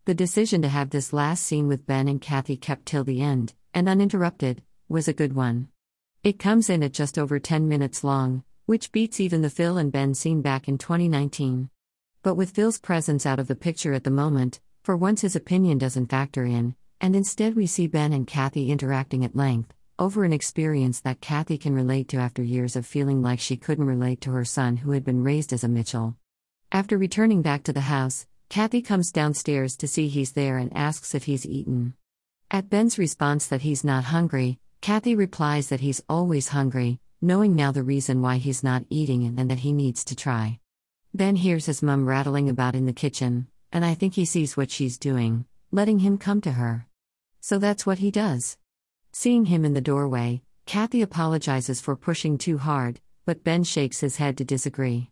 The 0.04 0.14
decision 0.14 0.62
to 0.64 0.68
have 0.68 0.90
this 0.90 1.14
last 1.14 1.46
scene 1.46 1.70
with 1.70 1.88
Ben 1.88 2.10
and 2.10 2.20
Kathy 2.20 2.58
kept 2.58 2.88
till 2.88 3.06
the 3.06 3.22
end, 3.22 3.54
and 3.74 3.88
uninterrupted, 3.88 4.64
was 4.90 5.08
a 5.08 5.14
good 5.14 5.32
one. 5.32 5.70
It 6.22 6.38
comes 6.38 6.70
in 6.70 6.84
at 6.84 6.92
just 6.92 7.18
over 7.18 7.40
10 7.40 7.70
minutes 7.70 8.04
long, 8.04 8.44
which 8.66 8.92
beats 8.92 9.22
even 9.22 9.42
the 9.42 9.50
Phil 9.50 9.78
and 9.78 9.90
Ben 9.90 10.14
scene 10.14 10.42
back 10.42 10.68
in 10.68 10.78
2019. 10.78 11.70
But 12.24 12.36
with 12.36 12.52
Phil's 12.52 12.78
presence 12.78 13.26
out 13.26 13.40
of 13.40 13.48
the 13.48 13.56
picture 13.56 13.94
at 13.94 14.04
the 14.04 14.12
moment, 14.12 14.60
for 14.84 14.98
once 14.98 15.22
his 15.22 15.38
opinion 15.38 15.78
doesn't 15.78 16.08
factor 16.08 16.44
in, 16.44 16.76
and 17.00 17.16
instead 17.16 17.56
we 17.56 17.66
see 17.66 17.88
Ben 17.88 18.12
and 18.12 18.28
Kathy 18.28 18.70
interacting 18.70 19.24
at 19.24 19.34
length, 19.34 19.74
over 19.98 20.26
an 20.26 20.34
experience 20.34 21.00
that 21.00 21.22
Kathy 21.22 21.58
can 21.58 21.74
relate 21.74 22.10
to 22.10 22.18
after 22.18 22.44
years 22.44 22.76
of 22.76 22.86
feeling 22.86 23.22
like 23.22 23.40
she 23.40 23.56
couldn't 23.56 23.86
relate 23.88 24.20
to 24.22 24.32
her 24.32 24.44
son 24.44 24.76
who 24.76 24.92
had 24.92 25.06
been 25.06 25.24
raised 25.24 25.54
as 25.54 25.64
a 25.64 25.70
Mitchell. 25.70 26.18
After 26.70 26.98
returning 26.98 27.42
back 27.42 27.64
to 27.64 27.72
the 27.72 27.88
house, 27.88 28.28
Kathy 28.50 28.82
comes 28.82 29.14
downstairs 29.14 29.78
to 29.78 29.88
see 29.88 30.10
he's 30.10 30.34
there 30.34 30.58
and 30.58 30.76
asks 30.76 31.16
if 31.16 31.24
he's 31.24 31.46
eaten. 31.46 31.94
At 32.52 32.70
Ben's 32.70 33.00
response 33.00 33.48
that 33.48 33.62
he's 33.62 33.86
not 33.86 34.04
hungry, 34.06 34.60
Kathy 34.82 35.14
replies 35.14 35.68
that 35.70 35.82
he's 35.82 36.02
always 36.08 36.48
hungry, 36.50 37.00
knowing 37.22 37.56
now 37.56 37.72
the 37.72 37.84
reason 37.84 38.22
why 38.22 38.38
he's 38.38 38.64
not 38.64 38.86
eating 38.90 39.26
and 39.38 39.52
that 39.52 39.60
he 39.60 39.74
needs 39.74 40.06
to 40.06 40.16
try. 40.16 40.60
Ben 41.14 41.36
hears 41.36 41.66
his 41.66 41.84
mum 41.84 42.08
rattling 42.08 42.50
about 42.50 42.76
in 42.76 42.86
the 42.86 42.94
kitchen, 42.94 43.48
and 43.74 43.84
I 43.84 43.94
think 43.94 44.14
he 44.14 44.24
sees 44.24 44.56
what 44.56 44.72
she's 44.72 44.98
doing, 44.98 45.46
letting 45.72 46.00
him 46.00 46.18
come 46.18 46.40
to 46.42 46.54
her. 46.54 46.88
So 47.42 47.60
that's 47.60 47.86
what 47.86 48.00
he 48.00 48.10
does. 48.10 48.58
Seeing 49.12 49.46
him 49.46 49.66
in 49.66 49.74
the 49.74 49.82
doorway, 49.82 50.44
Kathy 50.66 51.02
apologizes 51.02 51.82
for 51.82 51.96
pushing 51.96 52.38
too 52.38 52.58
hard, 52.58 53.02
but 53.26 53.44
Ben 53.44 53.64
shakes 53.64 54.00
his 54.00 54.16
head 54.16 54.38
to 54.38 54.46
disagree. 54.46 55.10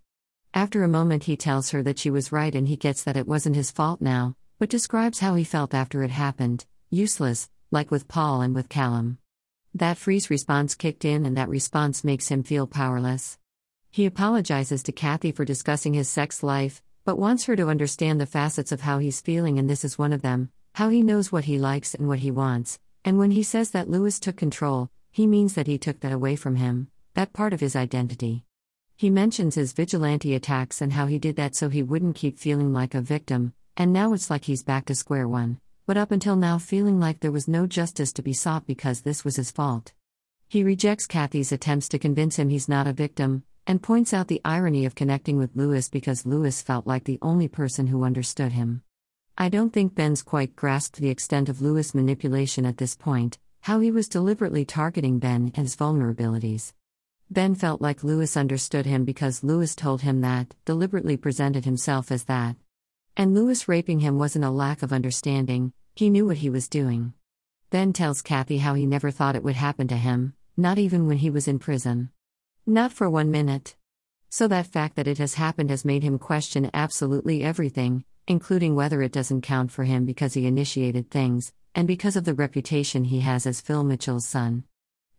After 0.54 0.84
a 0.84 0.88
moment, 0.88 1.26
he 1.26 1.36
tells 1.36 1.72
her 1.72 1.84
that 1.84 2.00
she 2.00 2.10
was 2.10 2.32
right 2.32 2.56
and 2.56 2.68
he 2.68 2.78
gets 2.78 3.04
that 3.04 3.18
it 3.18 3.28
wasn't 3.28 3.58
his 3.58 3.72
fault 3.72 4.02
now, 4.02 4.36
but 4.60 4.70
describes 4.70 5.20
how 5.20 5.36
he 5.36 5.44
felt 5.44 5.74
after 5.74 6.04
it 6.04 6.12
happened 6.12 6.66
useless, 6.90 7.50
like 7.70 7.92
with 7.92 8.08
Paul 8.08 8.42
and 8.42 8.56
with 8.56 8.70
Callum. 8.70 9.18
That 9.78 10.00
freeze 10.00 10.32
response 10.32 10.74
kicked 10.74 11.06
in, 11.06 11.24
and 11.24 11.38
that 11.38 11.50
response 11.50 12.04
makes 12.04 12.30
him 12.30 12.42
feel 12.42 12.66
powerless. 12.66 13.38
He 13.92 14.08
apologizes 14.08 14.82
to 14.84 14.92
Kathy 14.92 15.32
for 15.32 15.46
discussing 15.46 15.94
his 15.94 16.10
sex 16.10 16.42
life, 16.42 16.82
but 17.06 17.20
wants 17.20 17.44
her 17.46 17.56
to 17.56 17.70
understand 17.70 18.20
the 18.20 18.26
facets 18.26 18.72
of 18.72 18.82
how 18.82 18.98
he's 18.98 19.22
feeling, 19.22 19.60
and 19.60 19.70
this 19.70 19.86
is 19.86 20.00
one 20.00 20.14
of 20.14 20.24
them 20.24 20.50
how 20.74 20.90
he 20.90 21.04
knows 21.04 21.32
what 21.32 21.46
he 21.46 21.60
likes 21.60 21.94
and 21.94 22.08
what 22.08 22.20
he 22.20 22.32
wants. 22.32 22.80
And 23.06 23.20
when 23.20 23.30
he 23.30 23.44
says 23.44 23.70
that 23.72 23.90
Lewis 23.90 24.20
took 24.20 24.36
control, 24.36 24.90
he 25.12 25.28
means 25.28 25.54
that 25.54 25.68
he 25.68 25.78
took 25.78 26.00
that 26.00 26.12
away 26.12 26.36
from 26.36 26.56
him, 26.56 26.88
that 27.14 27.34
part 27.34 27.54
of 27.54 27.60
his 27.60 27.76
identity. 27.76 28.46
He 28.96 29.12
mentions 29.12 29.54
his 29.54 29.74
vigilante 29.74 30.34
attacks 30.34 30.82
and 30.82 30.94
how 30.94 31.06
he 31.06 31.20
did 31.20 31.36
that 31.36 31.56
so 31.56 31.70
he 31.70 31.84
wouldn't 31.84 32.16
keep 32.16 32.40
feeling 32.40 32.74
like 32.74 32.96
a 32.96 33.02
victim, 33.02 33.54
and 33.76 33.94
now 33.94 34.14
it's 34.14 34.32
like 34.32 34.46
he's 34.46 34.64
back 34.64 34.86
to 34.86 34.96
square 34.96 35.28
one, 35.28 35.60
but 35.88 35.96
up 35.98 36.12
until 36.12 36.36
now 36.36 36.58
feeling 36.58 37.00
like 37.00 37.22
there 37.22 37.32
was 37.32 37.48
no 37.48 37.66
justice 37.66 38.12
to 38.12 38.22
be 38.22 38.34
sought 38.34 38.68
because 38.68 39.02
this 39.02 39.24
was 39.24 39.38
his 39.38 39.50
fault. 39.50 39.94
He 40.50 40.62
rejects 40.62 41.08
Kathy's 41.08 41.54
attempts 41.54 41.88
to 41.90 41.98
convince 41.98 42.36
him 42.36 42.50
he's 42.50 42.68
not 42.68 42.88
a 42.88 42.94
victim, 42.94 43.44
and 43.66 43.82
points 43.82 44.14
out 44.14 44.28
the 44.28 44.42
irony 44.44 44.86
of 44.86 44.96
connecting 44.96 45.38
with 45.38 45.56
Lewis 45.56 45.88
because 45.90 46.26
Lewis 46.26 46.62
felt 46.62 46.86
like 46.86 47.06
the 47.06 47.20
only 47.22 47.48
person 47.48 47.88
who 47.88 48.04
understood 48.04 48.52
him. 48.52 48.84
I 49.38 49.48
don't 49.48 49.72
think 49.72 49.96
Ben's 49.96 50.24
quite 50.24 50.58
grasped 50.58 50.98
the 50.98 51.10
extent 51.10 51.48
of 51.48 51.62
Lewis' 51.62 51.96
manipulation 51.96 52.66
at 52.66 52.78
this 52.78 52.96
point, 52.96 53.38
how 53.62 53.80
he 53.80 53.90
was 53.90 54.10
deliberately 54.10 54.66
targeting 54.66 55.20
Ben 55.20 55.54
and 55.56 55.66
his 55.66 55.78
vulnerabilities. 55.78 56.74
Ben 57.30 57.56
felt 57.56 57.82
like 57.82 58.04
Lewis 58.04 58.36
understood 58.36 58.86
him 58.86 59.06
because 59.06 59.44
Lewis 59.44 59.74
told 59.74 60.02
him 60.02 60.20
that, 60.20 60.54
deliberately 60.66 61.16
presented 61.16 61.64
himself 61.64 62.12
as 62.12 62.26
that. 62.26 62.58
And 63.20 63.34
Lewis 63.34 63.68
raping 63.68 64.02
him 64.02 64.20
wasn't 64.20 64.46
a 64.46 64.52
lack 64.52 64.84
of 64.84 64.94
understanding, 64.94 65.74
he 65.96 66.12
knew 66.12 66.28
what 66.28 66.38
he 66.38 66.52
was 66.52 66.70
doing. 66.70 67.14
Ben 67.72 67.92
tells 67.92 68.22
Kathy 68.22 68.60
how 68.60 68.76
he 68.76 68.86
never 68.86 69.10
thought 69.10 69.36
it 69.36 69.44
would 69.44 69.56
happen 69.56 69.88
to 69.88 69.98
him, 69.98 70.36
not 70.56 70.78
even 70.78 71.08
when 71.08 71.18
he 71.18 71.32
was 71.32 71.48
in 71.48 71.58
prison. 71.58 72.12
Not 72.68 72.94
for 72.94 73.10
one 73.10 73.32
minute. 73.32 73.76
So 74.30 74.48
that 74.50 74.68
fact 74.68 74.96
that 74.98 75.08
it 75.08 75.18
has 75.18 75.34
happened 75.34 75.72
has 75.72 75.84
made 75.84 76.04
him 76.04 76.20
question 76.20 76.70
absolutely 76.76 77.44
everything, 77.44 78.06
including 78.28 78.76
whether 78.76 79.02
it 79.02 79.14
doesn't 79.14 79.42
count 79.42 79.72
for 79.72 79.84
him 79.84 80.06
because 80.06 80.36
he 80.36 80.46
initiated 80.46 81.10
things, 81.10 81.52
and 81.74 81.88
because 81.88 82.18
of 82.18 82.24
the 82.24 82.36
reputation 82.36 83.06
he 83.06 83.22
has 83.22 83.48
as 83.48 83.62
Phil 83.62 83.84
Mitchell's 83.84 84.28
son. 84.28 84.64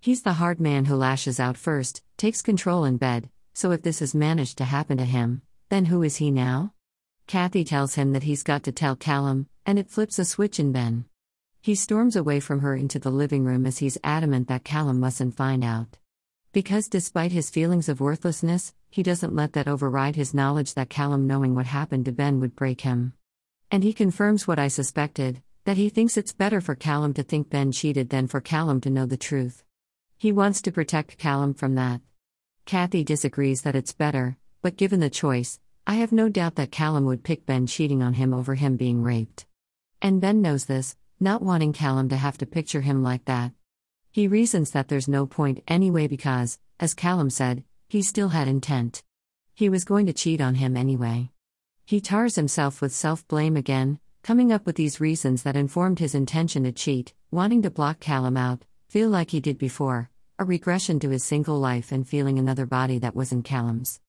He's 0.01 0.23
the 0.23 0.35
hard 0.35 0.61
man 0.61 0.85
who 0.85 0.95
lashes 0.95 1.41
out 1.41 1.57
first, 1.57 2.05
takes 2.17 2.43
control 2.43 2.85
in 2.85 2.97
bed, 2.97 3.29
so 3.55 3.73
if 3.73 3.83
this 3.83 3.99
has 3.99 4.15
managed 4.15 4.57
to 4.59 4.65
happen 4.65 4.99
to 4.99 5.05
him, 5.05 5.43
then 5.69 5.87
who 5.87 6.05
is 6.05 6.19
he 6.19 6.31
now? 6.31 6.75
Kathy 7.29 7.63
tells 7.63 7.95
him 7.95 8.15
that 8.15 8.23
he's 8.23 8.43
got 8.43 8.63
to 8.63 8.73
tell 8.73 8.97
Callum, 8.97 9.49
and 9.67 9.79
it 9.79 9.91
flips 9.91 10.19
a 10.19 10.25
switch 10.25 10.59
in 10.59 10.73
Ben. 10.73 11.05
He 11.61 11.75
storms 11.75 12.17
away 12.17 12.41
from 12.41 12.61
her 12.61 12.75
into 12.75 12.99
the 12.99 13.11
living 13.11 13.45
room 13.45 13.67
as 13.67 13.77
he's 13.77 13.99
adamant 14.03 14.49
that 14.49 14.65
Callum 14.65 14.99
mustn't 14.99 15.37
find 15.37 15.63
out. 15.63 15.99
Because 16.55 16.89
despite 16.89 17.31
his 17.31 17.51
feelings 17.51 17.91
of 17.91 18.01
worthlessness, 18.01 18.73
he 18.89 19.03
doesn't 19.03 19.37
let 19.37 19.53
that 19.53 19.69
override 19.69 20.17
his 20.17 20.33
knowledge 20.33 20.73
that 20.73 20.89
Callum 20.89 21.27
knowing 21.27 21.55
what 21.55 21.67
happened 21.67 22.07
to 22.07 22.13
Ben 22.13 22.41
would 22.41 22.57
break 22.57 22.81
him. 22.81 23.13
And 23.71 23.85
he 23.85 23.93
confirms 23.93 24.49
what 24.49 24.59
I 24.59 24.69
suspected 24.69 25.43
that 25.67 25.77
he 25.77 25.91
thinks 25.91 26.17
it's 26.17 26.33
better 26.33 26.63
for 26.63 26.75
Callum 26.75 27.13
to 27.13 27.23
think 27.23 27.51
Ben 27.51 27.73
cheated 27.73 28.09
than 28.09 28.27
for 28.27 28.41
Callum 28.41 28.81
to 28.81 28.91
know 28.91 29.05
the 29.05 29.19
truth. 29.19 29.65
He 30.17 30.33
wants 30.33 30.63
to 30.63 30.73
protect 30.73 31.19
Callum 31.19 31.53
from 31.53 31.75
that. 31.75 32.01
Kathy 32.65 33.05
disagrees 33.05 33.61
that 33.63 33.77
it's 33.77 33.93
better, 33.93 34.39
but 34.63 34.79
given 34.79 35.01
the 35.01 35.11
choice, 35.11 35.61
I 35.91 35.95
have 35.95 36.13
no 36.13 36.29
doubt 36.29 36.57
that 36.57 36.71
Callum 36.71 37.07
would 37.07 37.25
pick 37.25 37.47
Ben 37.47 37.67
cheating 37.67 38.03
on 38.03 38.13
him 38.13 38.35
over 38.35 38.55
him 38.57 38.77
being 38.77 39.03
raped. 39.03 39.47
And 40.03 40.21
Ben 40.21 40.43
knows 40.43 40.67
this, 40.67 40.95
not 41.19 41.41
wanting 41.41 41.73
Callum 41.73 42.11
to 42.11 42.17
have 42.17 42.37
to 42.39 42.47
picture 42.47 42.83
him 42.83 43.03
like 43.03 43.25
that. 43.25 43.53
He 44.13 44.29
reasons 44.29 44.73
that 44.73 44.89
there's 44.89 45.09
no 45.09 45.25
point 45.25 45.63
anyway 45.67 46.07
because, 46.07 46.59
as 46.79 46.93
Callum 46.93 47.31
said, 47.31 47.65
he 47.89 48.03
still 48.03 48.29
had 48.29 48.49
intent. 48.49 49.03
He 49.55 49.71
was 49.71 49.87
going 49.87 50.05
to 50.05 50.13
cheat 50.13 50.43
on 50.43 50.57
him 50.57 50.77
anyway. 50.77 51.31
He 51.87 52.03
tars 52.03 52.35
himself 52.35 52.83
with 52.83 52.93
self 52.93 53.27
blame 53.27 53.57
again, 53.57 53.99
coming 54.23 54.53
up 54.53 54.67
with 54.67 54.77
these 54.77 55.01
reasons 55.01 55.43
that 55.45 55.57
informed 55.57 56.01
his 56.01 56.15
intention 56.15 56.65
to 56.65 56.73
cheat, 56.73 57.15
wanting 57.31 57.63
to 57.63 57.71
block 57.71 57.99
Callum 57.99 58.37
out, 58.37 58.63
feel 58.91 59.09
like 59.09 59.31
he 59.31 59.41
did 59.41 59.57
before, 59.57 60.11
a 60.39 60.45
regression 60.45 61.01
to 61.01 61.09
his 61.09 61.25
single 61.25 61.59
life 61.59 61.93
and 61.93 62.07
feeling 62.07 62.39
another 62.39 62.67
body 62.67 62.99
that 62.99 63.17
wasn't 63.17 63.47
Callum's. 63.47 64.01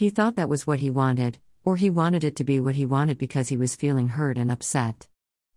He 0.00 0.10
thought 0.10 0.36
that 0.36 0.48
was 0.48 0.66
what 0.66 0.80
he 0.80 0.90
wanted, 0.90 1.38
or 1.64 1.76
he 1.76 1.90
wanted 1.90 2.24
it 2.24 2.34
to 2.36 2.44
be 2.50 2.58
what 2.58 2.74
he 2.74 2.86
wanted 2.86 3.18
because 3.18 3.50
he 3.50 3.56
was 3.56 3.76
feeling 3.76 4.08
hurt 4.08 4.38
and 4.38 4.50
upset. 4.50 5.06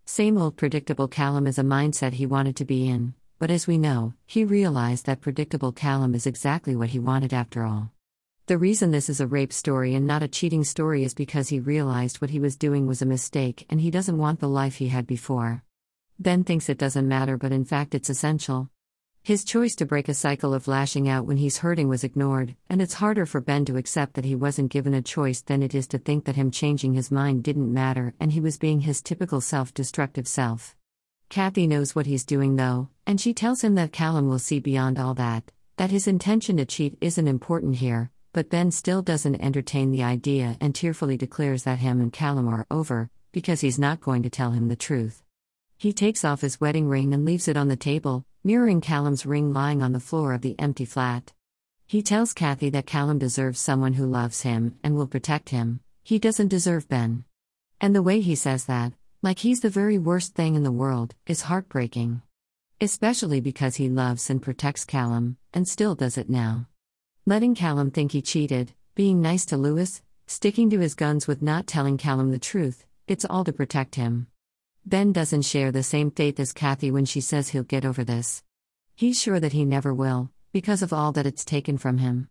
Same 0.06 0.38
old 0.38 0.58
predictable 0.58 1.08
Callum 1.08 1.48
is 1.48 1.58
a 1.58 1.64
mindset 1.64 2.14
he 2.14 2.26
wanted 2.36 2.56
to 2.58 2.66
be 2.66 2.90
in 2.90 3.14
but 3.44 3.52
as 3.52 3.68
we 3.68 3.78
know, 3.78 4.14
he 4.26 4.46
realized 4.46 5.06
that 5.06 5.20
predictable 5.20 5.74
Callum 5.74 6.16
is 6.16 6.26
exactly 6.26 6.78
what 6.78 6.90
he 6.90 7.00
wanted 7.00 7.34
after 7.34 7.66
all. 7.66 7.92
The 8.46 8.58
reason 8.58 8.92
this 8.92 9.10
is 9.10 9.20
a 9.20 9.28
rape 9.28 9.52
story 9.52 9.96
and 9.96 10.08
not 10.08 10.24
a 10.24 10.30
cheating 10.30 10.64
story 10.64 11.04
is 11.04 11.14
because 11.14 11.50
he 11.50 11.60
realized 11.60 12.22
what 12.22 12.30
he 12.30 12.40
was 12.40 12.56
doing 12.56 12.88
was 12.88 13.02
a 13.02 13.06
mistake 13.06 13.66
and 13.70 13.82
he 13.82 13.92
doesn't 13.92 14.18
want 14.18 14.40
the 14.40 14.48
life 14.48 14.76
he 14.76 14.88
had 14.88 15.06
before. 15.06 15.62
Ben 16.20 16.46
thinks 16.46 16.70
it 16.70 16.78
doesn't 16.78 17.06
matter, 17.06 17.36
but 17.38 17.52
in 17.52 17.66
fact, 17.66 17.94
it's 17.94 18.10
essential. 18.10 18.70
His 19.26 19.46
choice 19.46 19.74
to 19.78 19.86
break 19.86 20.10
a 20.10 20.14
cycle 20.14 20.54
of 20.54 20.68
lashing 20.68 21.08
out 21.08 21.26
when 21.26 21.38
he's 21.38 21.60
hurting 21.60 21.88
was 21.88 22.04
ignored, 22.04 22.58
and 22.70 22.82
it's 22.82 22.96
harder 22.96 23.26
for 23.26 23.40
Ben 23.40 23.64
to 23.64 23.78
accept 23.78 24.16
that 24.16 24.26
he 24.26 24.36
wasn't 24.36 24.70
given 24.70 24.94
a 24.94 25.02
choice 25.02 25.40
than 25.40 25.64
it 25.64 25.74
is 25.74 25.88
to 25.88 25.98
think 25.98 26.26
that 26.26 26.36
him 26.36 26.52
changing 26.52 26.94
his 26.94 27.10
mind 27.10 27.42
didn't 27.42 27.74
matter 27.74 28.14
and 28.20 28.34
he 28.34 28.42
was 28.42 28.58
being 28.58 28.82
his 28.82 29.02
typical 29.02 29.40
self 29.40 29.74
destructive 29.74 30.28
self. 30.28 30.76
Kathy 31.30 31.68
knows 31.68 31.96
what 31.96 32.06
he's 32.06 32.26
doing 32.26 32.58
though, 32.58 32.90
and 33.08 33.22
she 33.22 33.34
tells 33.34 33.62
him 33.62 33.76
that 33.76 33.94
Callum 33.94 34.28
will 34.28 34.40
see 34.40 34.60
beyond 34.60 35.00
all 35.00 35.14
that, 35.14 35.54
that 35.78 35.90
his 35.90 36.06
intention 36.06 36.58
to 36.58 36.66
cheat 36.66 36.98
isn't 37.00 37.26
important 37.26 37.78
here, 37.78 38.12
but 38.34 38.50
Ben 38.50 38.72
still 38.72 39.02
doesn't 39.02 39.42
entertain 39.42 39.92
the 39.92 40.04
idea 40.04 40.58
and 40.60 40.76
tearfully 40.76 41.16
declares 41.16 41.64
that 41.64 41.80
him 41.80 42.02
and 42.02 42.12
Callum 42.12 42.50
are 42.50 42.68
over, 42.70 43.10
because 43.32 43.62
he's 43.62 43.80
not 43.80 44.02
going 44.02 44.22
to 44.24 44.30
tell 44.30 44.52
him 44.52 44.68
the 44.68 44.76
truth. 44.76 45.24
He 45.78 45.94
takes 45.94 46.26
off 46.26 46.42
his 46.42 46.60
wedding 46.60 46.90
ring 46.90 47.14
and 47.14 47.24
leaves 47.24 47.48
it 47.48 47.56
on 47.56 47.70
the 47.70 47.78
table, 47.78 48.26
mirroring 48.44 48.82
Callum's 48.82 49.26
ring 49.26 49.54
lying 49.54 49.82
on 49.82 49.94
the 49.94 50.00
floor 50.00 50.34
of 50.34 50.42
the 50.42 50.60
empty 50.60 50.84
flat. 50.84 51.32
He 51.88 52.02
tells 52.02 52.34
Kathy 52.34 52.70
that 52.72 52.86
Callum 52.86 53.18
deserves 53.18 53.60
someone 53.60 53.94
who 53.94 54.06
loves 54.06 54.42
him 54.42 54.78
and 54.84 54.96
will 54.96 55.08
protect 55.08 55.50
him, 55.50 55.80
he 56.04 56.20
doesn't 56.20 56.50
deserve 56.50 56.90
Ben. 56.90 57.24
And 57.80 57.96
the 57.96 58.04
way 58.04 58.20
he 58.20 58.36
says 58.36 58.66
that, 58.66 58.94
like 59.22 59.40
he's 59.40 59.62
the 59.62 59.70
very 59.70 59.98
worst 59.98 60.36
thing 60.36 60.56
in 60.56 60.64
the 60.64 60.72
world, 60.72 61.16
is 61.26 61.44
heartbreaking. 61.44 62.22
Especially 62.82 63.40
because 63.40 63.76
he 63.76 63.88
loves 63.88 64.30
and 64.30 64.42
protects 64.42 64.84
Callum, 64.84 65.38
and 65.54 65.66
still 65.66 65.96
does 65.96 66.18
it 66.18 66.30
now. 66.30 66.68
Letting 67.26 67.56
Callum 67.56 67.92
think 67.92 68.12
he 68.12 68.22
cheated, 68.22 68.74
being 68.96 69.22
nice 69.22 69.46
to 69.46 69.56
Lewis, 69.56 70.02
sticking 70.28 70.70
to 70.72 70.80
his 70.80 70.96
guns 70.96 71.28
with 71.28 71.42
not 71.42 71.68
telling 71.68 71.98
Callum 71.98 72.32
the 72.32 72.40
truth, 72.40 72.86
it's 73.08 73.24
all 73.24 73.46
to 73.46 73.54
protect 73.54 73.96
him. 73.96 74.28
Ben 74.86 75.14
doesn't 75.14 75.44
share 75.44 75.72
the 75.72 75.82
same 75.82 76.12
faith 76.12 76.42
as 76.42 76.52
Kathy 76.52 76.92
when 76.92 77.06
she 77.06 77.22
says 77.22 77.50
he'll 77.50 77.64
get 77.64 77.86
over 77.86 78.04
this. 78.04 78.44
He's 78.96 79.20
sure 79.20 79.40
that 79.40 79.54
he 79.54 79.64
never 79.64 79.94
will, 79.94 80.30
because 80.52 80.82
of 80.82 80.92
all 80.92 81.14
that 81.14 81.26
it's 81.26 81.46
taken 81.46 81.78
from 81.78 82.00
him. 82.00 82.28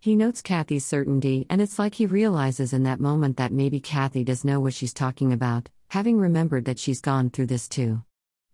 He 0.00 0.16
notes 0.16 0.42
Kathy's 0.42 0.84
certainty, 0.84 1.46
and 1.48 1.62
it's 1.62 1.78
like 1.78 1.94
he 1.94 2.06
realizes 2.06 2.72
in 2.72 2.82
that 2.82 2.98
moment 2.98 3.36
that 3.36 3.52
maybe 3.52 3.78
Kathy 3.78 4.24
does 4.24 4.44
know 4.44 4.58
what 4.58 4.74
she's 4.74 4.92
talking 4.92 5.32
about, 5.32 5.68
having 5.90 6.18
remembered 6.18 6.64
that 6.64 6.80
she's 6.80 7.00
gone 7.00 7.30
through 7.30 7.46
this 7.46 7.68
too. 7.68 8.02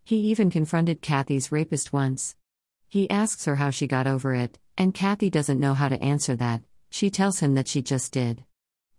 He 0.04 0.16
even 0.16 0.50
confronted 0.50 1.00
Kathy's 1.00 1.50
rapist 1.50 1.90
once. 1.90 2.36
He 2.86 3.08
asks 3.08 3.46
her 3.46 3.56
how 3.56 3.70
she 3.70 3.86
got 3.86 4.06
over 4.06 4.34
it, 4.34 4.58
and 4.76 4.92
Kathy 4.92 5.30
doesn't 5.30 5.58
know 5.58 5.72
how 5.72 5.88
to 5.88 6.02
answer 6.02 6.36
that, 6.36 6.60
she 6.90 7.08
tells 7.08 7.40
him 7.40 7.54
that 7.54 7.66
she 7.66 7.80
just 7.80 8.12
did. 8.12 8.44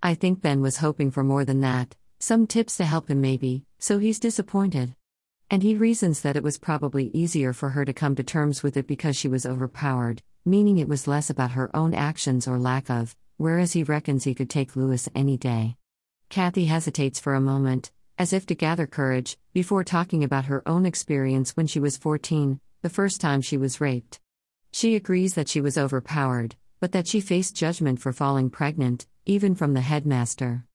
I 0.02 0.16
think 0.16 0.42
Ben 0.42 0.60
was 0.60 0.78
hoping 0.78 1.12
for 1.12 1.24
more 1.24 1.46
than 1.46 1.62
that, 1.62 1.96
some 2.20 2.46
tips 2.48 2.76
to 2.78 2.86
help 2.86 3.10
him 3.10 3.22
maybe, 3.22 3.64
so 3.80 3.98
he's 3.98 4.20
disappointed. 4.20 4.94
And 5.50 5.64
he 5.64 5.76
reasons 5.76 6.22
that 6.22 6.36
it 6.36 6.44
was 6.44 6.58
probably 6.58 7.08
easier 7.08 7.54
for 7.54 7.70
her 7.70 7.86
to 7.86 7.94
come 7.94 8.16
to 8.16 8.24
terms 8.24 8.62
with 8.62 8.76
it 8.76 8.88
because 8.88 9.16
she 9.16 9.30
was 9.30 9.46
overpowered, 9.46 10.22
meaning 10.46 10.78
it 10.78 10.90
was 10.90 11.08
less 11.08 11.30
about 11.30 11.52
her 11.52 11.76
own 11.76 11.94
actions 11.94 12.48
or 12.48 12.60
lack 12.60 12.90
of, 12.90 13.16
whereas 13.38 13.74
he 13.74 13.84
reckons 13.84 14.26
he 14.26 14.36
could 14.36 14.50
take 14.50 14.76
Lewis 14.76 15.08
any 15.16 15.38
day. 15.38 15.78
Kathy 16.28 16.66
hesitates 16.66 17.20
for 17.20 17.34
a 17.34 17.42
moment, 17.42 17.92
as 18.18 18.34
if 18.34 18.46
to 18.48 18.54
gather 18.54 18.86
courage, 18.86 19.38
before 19.54 19.84
talking 19.84 20.24
about 20.24 20.46
her 20.46 20.62
own 20.68 20.86
experience 20.86 21.56
when 21.56 21.68
she 21.68 21.80
was 21.80 21.98
14, 21.98 22.60
the 22.82 22.90
first 22.90 23.22
time 23.22 23.42
she 23.42 23.58
was 23.58 23.82
raped. 23.82 24.20
She 24.72 24.96
agrees 24.96 25.34
that 25.36 25.48
she 25.48 25.62
was 25.62 25.78
overpowered, 25.78 26.56
but 26.82 26.92
that 26.92 27.08
she 27.08 27.22
faced 27.22 27.56
judgment 27.56 28.00
for 28.00 28.14
falling 28.14 28.50
pregnant, 28.50 29.08
even 29.26 29.56
from 29.56 29.74
the 29.74 29.82
headmaster. 29.82 30.66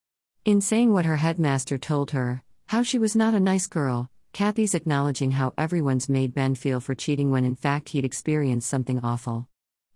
In 0.44 0.60
saying 0.60 0.92
what 0.92 1.06
her 1.06 1.16
headmaster 1.16 1.78
told 1.78 2.10
her, 2.10 2.42
how 2.66 2.82
she 2.82 2.98
was 2.98 3.16
not 3.16 3.32
a 3.32 3.40
nice 3.40 3.66
girl, 3.66 4.10
Kathy's 4.34 4.74
acknowledging 4.74 5.30
how 5.30 5.54
everyone's 5.56 6.06
made 6.06 6.34
Ben 6.34 6.54
feel 6.54 6.80
for 6.80 6.94
cheating 6.94 7.30
when 7.30 7.46
in 7.46 7.56
fact 7.56 7.88
he'd 7.88 8.04
experienced 8.04 8.68
something 8.68 9.00
awful. 9.02 9.48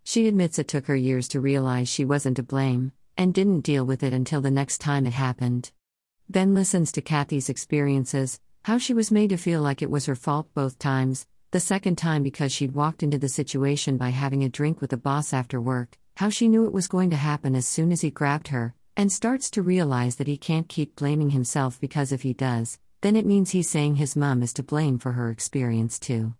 She 0.04 0.26
admits 0.26 0.58
it 0.58 0.66
took 0.66 0.86
her 0.86 0.96
years 0.96 1.28
to 1.28 1.40
realize 1.40 1.90
she 1.90 2.06
wasn't 2.06 2.36
to 2.36 2.42
blame, 2.42 2.92
and 3.14 3.34
didn't 3.34 3.60
deal 3.60 3.84
with 3.84 4.02
it 4.02 4.14
until 4.14 4.40
the 4.40 4.50
next 4.50 4.78
time 4.78 5.04
it 5.04 5.12
happened. 5.12 5.70
Ben 6.30 6.54
listens 6.54 6.92
to 6.92 7.02
Kathy's 7.02 7.50
experiences, 7.50 8.40
how 8.64 8.78
she 8.78 8.94
was 8.94 9.10
made 9.10 9.28
to 9.28 9.36
feel 9.36 9.60
like 9.60 9.82
it 9.82 9.90
was 9.90 10.06
her 10.06 10.16
fault 10.16 10.48
both 10.54 10.78
times, 10.78 11.26
the 11.50 11.60
second 11.60 11.96
time 11.98 12.22
because 12.22 12.52
she'd 12.52 12.72
walked 12.72 13.02
into 13.02 13.18
the 13.18 13.28
situation 13.28 13.98
by 13.98 14.08
having 14.08 14.44
a 14.44 14.48
drink 14.48 14.80
with 14.80 14.88
the 14.88 14.96
boss 14.96 15.34
after 15.34 15.60
work, 15.60 15.98
how 16.16 16.30
she 16.30 16.48
knew 16.48 16.64
it 16.64 16.72
was 16.72 16.88
going 16.88 17.10
to 17.10 17.16
happen 17.16 17.54
as 17.54 17.66
soon 17.66 17.92
as 17.92 18.00
he 18.00 18.10
grabbed 18.10 18.48
her, 18.48 18.74
and 18.98 19.12
starts 19.12 19.48
to 19.48 19.62
realize 19.62 20.16
that 20.16 20.26
he 20.26 20.36
can't 20.36 20.68
keep 20.68 20.96
blaming 20.96 21.30
himself 21.30 21.80
because 21.80 22.10
if 22.10 22.22
he 22.22 22.32
does, 22.34 22.80
then 23.00 23.14
it 23.14 23.24
means 23.24 23.50
he's 23.50 23.70
saying 23.70 23.94
his 23.94 24.16
mum 24.16 24.42
is 24.42 24.52
to 24.52 24.60
blame 24.60 24.98
for 24.98 25.12
her 25.12 25.30
experience 25.30 26.00
too. 26.00 26.34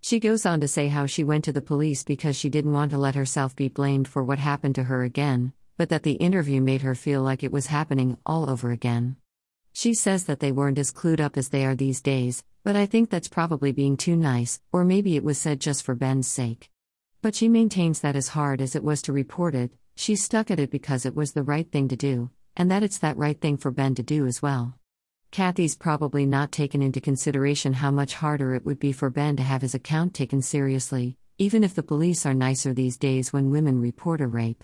She 0.00 0.18
goes 0.18 0.46
on 0.46 0.58
to 0.60 0.68
say 0.68 0.88
how 0.88 1.04
she 1.04 1.22
went 1.22 1.44
to 1.44 1.52
the 1.52 1.60
police 1.60 2.04
because 2.04 2.34
she 2.34 2.48
didn't 2.48 2.72
want 2.72 2.92
to 2.92 2.98
let 2.98 3.14
herself 3.14 3.54
be 3.54 3.68
blamed 3.68 4.08
for 4.08 4.24
what 4.24 4.38
happened 4.38 4.74
to 4.76 4.84
her 4.84 5.02
again, 5.02 5.52
but 5.76 5.90
that 5.90 6.02
the 6.02 6.12
interview 6.12 6.62
made 6.62 6.80
her 6.80 6.94
feel 6.94 7.20
like 7.20 7.44
it 7.44 7.52
was 7.52 7.66
happening 7.66 8.16
all 8.24 8.48
over 8.48 8.70
again. 8.70 9.16
She 9.74 9.92
says 9.92 10.24
that 10.24 10.40
they 10.40 10.50
weren't 10.50 10.78
as 10.78 10.90
clued 10.90 11.20
up 11.20 11.36
as 11.36 11.50
they 11.50 11.66
are 11.66 11.74
these 11.74 12.00
days, 12.00 12.42
but 12.64 12.74
I 12.74 12.86
think 12.86 13.10
that's 13.10 13.28
probably 13.28 13.70
being 13.70 13.98
too 13.98 14.16
nice, 14.16 14.62
or 14.72 14.82
maybe 14.82 15.14
it 15.14 15.24
was 15.24 15.36
said 15.36 15.60
just 15.60 15.82
for 15.82 15.94
Ben's 15.94 16.26
sake. 16.26 16.70
But 17.20 17.34
she 17.34 17.50
maintains 17.50 18.00
that 18.00 18.16
as 18.16 18.28
hard 18.28 18.62
as 18.62 18.74
it 18.74 18.82
was 18.82 19.02
to 19.02 19.12
report 19.12 19.54
it, 19.54 19.72
she 19.98 20.14
stuck 20.14 20.48
at 20.48 20.60
it 20.60 20.70
because 20.70 21.04
it 21.04 21.16
was 21.16 21.32
the 21.32 21.42
right 21.42 21.72
thing 21.72 21.88
to 21.88 21.96
do, 21.96 22.30
and 22.56 22.70
that 22.70 22.84
it's 22.84 22.98
that 22.98 23.16
right 23.16 23.40
thing 23.40 23.56
for 23.56 23.72
Ben 23.72 23.96
to 23.96 24.02
do 24.02 24.26
as 24.26 24.40
well. 24.40 24.78
Kathy's 25.32 25.76
probably 25.76 26.24
not 26.24 26.52
taken 26.52 26.80
into 26.82 27.00
consideration 27.00 27.72
how 27.72 27.90
much 27.90 28.14
harder 28.14 28.54
it 28.54 28.64
would 28.64 28.78
be 28.78 28.92
for 28.92 29.10
Ben 29.10 29.34
to 29.36 29.42
have 29.42 29.62
his 29.62 29.74
account 29.74 30.14
taken 30.14 30.40
seriously, 30.40 31.16
even 31.36 31.64
if 31.64 31.74
the 31.74 31.82
police 31.82 32.24
are 32.24 32.32
nicer 32.32 32.72
these 32.72 32.96
days 32.96 33.32
when 33.32 33.50
women 33.50 33.80
report 33.80 34.20
a 34.20 34.28
rape. 34.28 34.62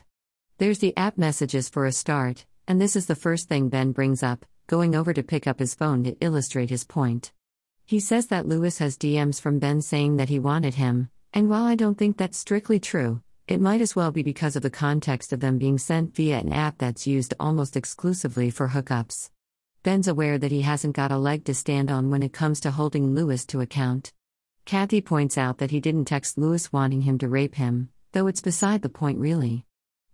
There's 0.59 0.79
the 0.79 0.97
app 0.97 1.19
messages 1.19 1.69
for 1.69 1.85
a 1.85 1.91
start, 1.91 2.47
and 2.69 2.81
this 2.81 2.95
is 2.95 3.07
the 3.07 3.17
first 3.17 3.49
thing 3.49 3.69
Ben 3.69 3.91
brings 3.91 4.23
up, 4.23 4.47
going 4.69 4.95
over 4.95 5.13
to 5.13 5.25
pick 5.25 5.49
up 5.49 5.59
his 5.59 5.75
phone 5.75 6.05
to 6.05 6.17
illustrate 6.21 6.71
his 6.71 6.85
point. 6.85 7.33
He 7.85 7.99
says 7.99 8.29
that 8.29 8.47
Lewis 8.47 8.79
has 8.79 8.97
DMs 8.97 9.41
from 9.41 9.59
Ben 9.59 9.83
saying 9.83 10.17
that 10.19 10.29
he 10.29 10.39
wanted 10.39 10.75
him, 10.75 11.11
and 11.33 11.51
while 11.51 11.65
I 11.65 11.75
don't 11.75 11.99
think 11.99 12.19
that's 12.19 12.39
strictly 12.39 12.79
true, 12.79 13.21
it 13.47 13.61
might 13.61 13.83
as 13.83 13.95
well 13.95 14.11
be 14.11 14.23
because 14.23 14.57
of 14.57 14.63
the 14.63 14.71
context 14.71 15.33
of 15.33 15.41
them 15.41 15.59
being 15.59 15.77
sent 15.77 16.15
via 16.15 16.39
an 16.39 16.53
app 16.53 16.79
that's 16.79 17.07
used 17.07 17.35
almost 17.39 17.77
exclusively 17.77 18.49
for 18.51 18.69
hookups. 18.69 19.31
Ben's 19.83 20.09
aware 20.09 20.39
that 20.39 20.51
he 20.51 20.63
hasn't 20.63 20.97
got 20.97 21.13
a 21.13 21.19
leg 21.19 21.45
to 21.45 21.55
stand 21.55 21.91
on 21.91 22.09
when 22.09 22.23
it 22.23 22.33
comes 22.33 22.59
to 22.61 22.71
holding 22.71 23.15
Lewis 23.15 23.45
to 23.45 23.61
account. 23.61 24.15
Kathy 24.65 25.03
points 25.03 25.37
out 25.37 25.59
that 25.59 25.71
he 25.71 25.79
didn't 25.79 26.07
text 26.07 26.39
Lewis 26.39 26.73
wanting 26.73 27.03
him 27.03 27.19
to 27.19 27.29
rape 27.29 27.57
him, 27.57 27.91
though 28.13 28.29
it's 28.29 28.41
beside 28.41 28.81
the 28.81 28.89
point 28.89 29.19
really. 29.19 29.67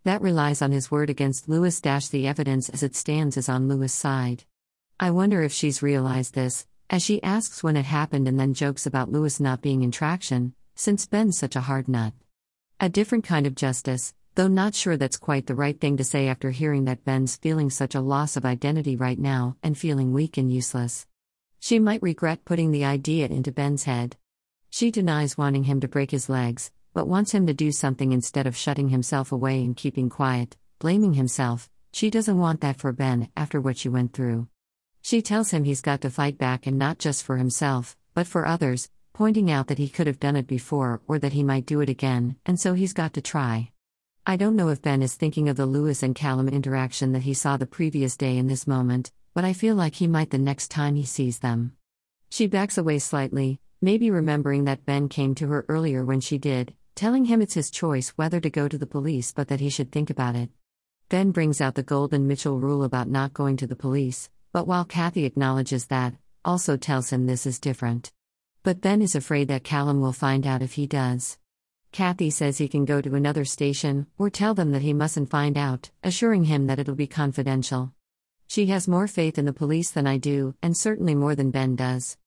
That 0.02 0.22
relies 0.22 0.60
on 0.60 0.72
his 0.72 0.90
word 0.90 1.08
against 1.08 1.48
Lewis. 1.48 1.78
The 1.78 2.26
evidence 2.26 2.68
as 2.68 2.82
it 2.82 2.96
stands 2.96 3.36
is 3.36 3.48
on 3.48 3.68
Lewis' 3.68 3.92
side. 3.92 4.44
I 4.98 5.12
wonder 5.12 5.40
if 5.42 5.52
she's 5.52 5.82
realized 5.82 6.34
this, 6.34 6.66
as 6.88 7.04
she 7.04 7.22
asks 7.22 7.62
when 7.62 7.76
it 7.76 7.84
happened 7.84 8.26
and 8.26 8.40
then 8.40 8.54
jokes 8.54 8.86
about 8.86 9.12
Lewis 9.12 9.38
not 9.38 9.62
being 9.62 9.82
in 9.82 9.92
traction, 9.92 10.54
since 10.74 11.06
Ben's 11.06 11.38
such 11.38 11.54
a 11.54 11.60
hard 11.60 11.86
nut. 11.86 12.12
A 12.82 12.88
different 12.88 13.24
kind 13.24 13.46
of 13.46 13.54
justice, 13.54 14.14
though 14.36 14.48
not 14.48 14.74
sure 14.74 14.96
that's 14.96 15.18
quite 15.18 15.46
the 15.46 15.54
right 15.54 15.78
thing 15.78 15.98
to 15.98 16.04
say 16.04 16.28
after 16.28 16.50
hearing 16.50 16.86
that 16.86 17.04
Ben's 17.04 17.36
feeling 17.36 17.68
such 17.68 17.94
a 17.94 18.00
loss 18.00 18.38
of 18.38 18.46
identity 18.46 18.96
right 18.96 19.18
now 19.18 19.58
and 19.62 19.76
feeling 19.76 20.14
weak 20.14 20.38
and 20.38 20.50
useless. 20.50 21.06
She 21.58 21.78
might 21.78 22.00
regret 22.00 22.46
putting 22.46 22.70
the 22.70 22.86
idea 22.86 23.26
into 23.26 23.52
Ben's 23.52 23.84
head. 23.84 24.16
She 24.70 24.90
denies 24.90 25.36
wanting 25.36 25.64
him 25.64 25.80
to 25.80 25.88
break 25.88 26.10
his 26.10 26.30
legs, 26.30 26.70
but 26.94 27.06
wants 27.06 27.32
him 27.32 27.46
to 27.48 27.52
do 27.52 27.70
something 27.70 28.12
instead 28.12 28.46
of 28.46 28.56
shutting 28.56 28.88
himself 28.88 29.30
away 29.30 29.62
and 29.62 29.76
keeping 29.76 30.08
quiet, 30.08 30.56
blaming 30.78 31.12
himself. 31.12 31.68
She 31.92 32.08
doesn't 32.08 32.38
want 32.38 32.62
that 32.62 32.78
for 32.78 32.92
Ben 32.94 33.28
after 33.36 33.60
what 33.60 33.76
she 33.76 33.90
went 33.90 34.14
through. 34.14 34.48
She 35.02 35.20
tells 35.20 35.50
him 35.50 35.64
he's 35.64 35.82
got 35.82 36.00
to 36.00 36.08
fight 36.08 36.38
back 36.38 36.66
and 36.66 36.78
not 36.78 36.98
just 36.98 37.24
for 37.24 37.36
himself, 37.36 37.94
but 38.14 38.26
for 38.26 38.46
others, 38.46 38.88
pointing 39.20 39.50
out 39.50 39.66
that 39.66 39.76
he 39.76 39.86
could 39.86 40.06
have 40.06 40.18
done 40.18 40.34
it 40.34 40.46
before 40.46 41.02
or 41.06 41.18
that 41.18 41.34
he 41.34 41.42
might 41.42 41.66
do 41.66 41.82
it 41.82 41.90
again, 41.90 42.34
and 42.46 42.58
so 42.58 42.72
he's 42.72 42.94
got 42.94 43.12
to 43.12 43.20
try. 43.20 43.70
I 44.24 44.36
don't 44.36 44.56
know 44.56 44.70
if 44.70 44.80
Ben 44.80 45.02
is 45.02 45.14
thinking 45.14 45.50
of 45.50 45.58
the 45.58 45.66
Lewis 45.66 46.02
and 46.02 46.14
Callum 46.14 46.48
interaction 46.48 47.12
that 47.12 47.24
he 47.24 47.34
saw 47.34 47.58
the 47.58 47.66
previous 47.66 48.16
day 48.16 48.38
in 48.38 48.46
this 48.46 48.66
moment, 48.66 49.12
but 49.34 49.44
I 49.44 49.52
feel 49.52 49.74
like 49.74 49.96
he 49.96 50.06
might 50.06 50.30
the 50.30 50.38
next 50.38 50.70
time 50.70 50.94
he 50.94 51.04
sees 51.04 51.40
them. 51.40 51.76
She 52.30 52.46
backs 52.46 52.78
away 52.78 52.98
slightly, 52.98 53.60
maybe 53.82 54.10
remembering 54.10 54.64
that 54.64 54.86
Ben 54.86 55.06
came 55.10 55.34
to 55.34 55.48
her 55.48 55.66
earlier 55.68 56.02
when 56.02 56.22
she 56.22 56.38
did, 56.38 56.72
telling 56.94 57.26
him 57.26 57.42
it's 57.42 57.52
his 57.52 57.70
choice 57.70 58.14
whether 58.16 58.40
to 58.40 58.48
go 58.48 58.68
to 58.68 58.78
the 58.78 58.86
police 58.86 59.34
but 59.34 59.48
that 59.48 59.60
he 59.60 59.68
should 59.68 59.92
think 59.92 60.08
about 60.08 60.34
it. 60.34 60.48
Ben 61.10 61.30
brings 61.30 61.60
out 61.60 61.74
the 61.74 61.82
Golden 61.82 62.26
Mitchell 62.26 62.58
rule 62.58 62.84
about 62.84 63.06
not 63.06 63.34
going 63.34 63.58
to 63.58 63.66
the 63.66 63.76
police, 63.76 64.30
but 64.54 64.66
while 64.66 64.86
Kathy 64.86 65.26
acknowledges 65.26 65.88
that, 65.88 66.14
also 66.42 66.78
tells 66.78 67.10
him 67.10 67.26
this 67.26 67.44
is 67.44 67.60
different. 67.60 68.10
But 68.62 68.82
Ben 68.82 69.00
is 69.00 69.14
afraid 69.14 69.48
that 69.48 69.64
Callum 69.64 70.02
will 70.02 70.12
find 70.12 70.46
out 70.46 70.60
if 70.60 70.74
he 70.74 70.86
does. 70.86 71.38
Kathy 71.92 72.28
says 72.28 72.58
he 72.58 72.68
can 72.68 72.84
go 72.84 73.00
to 73.00 73.14
another 73.14 73.46
station, 73.46 74.06
or 74.18 74.28
tell 74.28 74.52
them 74.52 74.72
that 74.72 74.82
he 74.82 74.92
mustn't 74.92 75.30
find 75.30 75.56
out, 75.56 75.90
assuring 76.04 76.44
him 76.44 76.66
that 76.66 76.78
it'll 76.78 76.94
be 76.94 77.06
confidential. 77.06 77.94
She 78.48 78.66
has 78.66 78.86
more 78.86 79.08
faith 79.08 79.38
in 79.38 79.46
the 79.46 79.54
police 79.54 79.90
than 79.90 80.06
I 80.06 80.18
do, 80.18 80.54
and 80.62 80.76
certainly 80.76 81.14
more 81.14 81.34
than 81.34 81.50
Ben 81.50 81.74
does. 81.74 82.18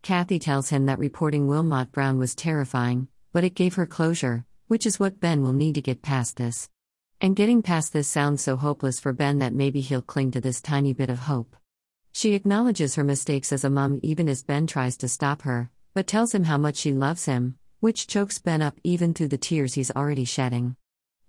Kathy 0.00 0.38
tells 0.38 0.70
him 0.70 0.86
that 0.86 0.98
reporting 0.98 1.46
Willmott-Brown 1.46 2.18
was 2.18 2.34
terrifying, 2.34 3.08
but 3.34 3.44
it 3.44 3.54
gave 3.54 3.74
her 3.74 3.84
closure, 3.84 4.46
which 4.68 4.86
is 4.86 4.98
what 4.98 5.20
Ben 5.20 5.42
will 5.42 5.52
need 5.52 5.74
to 5.74 5.82
get 5.82 6.00
past 6.00 6.38
this. 6.38 6.70
And 7.20 7.36
getting 7.36 7.60
past 7.60 7.92
this 7.92 8.08
sounds 8.08 8.42
so 8.42 8.56
hopeless 8.56 8.98
for 8.98 9.12
Ben 9.12 9.40
that 9.40 9.52
maybe 9.52 9.82
he'll 9.82 10.00
cling 10.00 10.30
to 10.30 10.40
this 10.40 10.62
tiny 10.62 10.94
bit 10.94 11.10
of 11.10 11.18
hope. 11.18 11.54
She 12.12 12.32
acknowledges 12.32 12.94
her 12.94 13.04
mistakes 13.04 13.52
as 13.52 13.62
a 13.62 13.70
mum 13.70 14.00
even 14.02 14.26
as 14.28 14.42
Ben 14.42 14.66
tries 14.66 14.96
to 14.98 15.08
stop 15.08 15.42
her, 15.42 15.70
but 15.94 16.06
tells 16.06 16.34
him 16.34 16.44
how 16.44 16.58
much 16.58 16.76
she 16.76 16.92
loves 16.92 17.26
him, 17.26 17.56
which 17.80 18.06
chokes 18.06 18.38
Ben 18.38 18.62
up 18.62 18.78
even 18.84 19.12
through 19.14 19.28
the 19.28 19.38
tears 19.38 19.74
he's 19.74 19.90
already 19.90 20.24
shedding. 20.24 20.76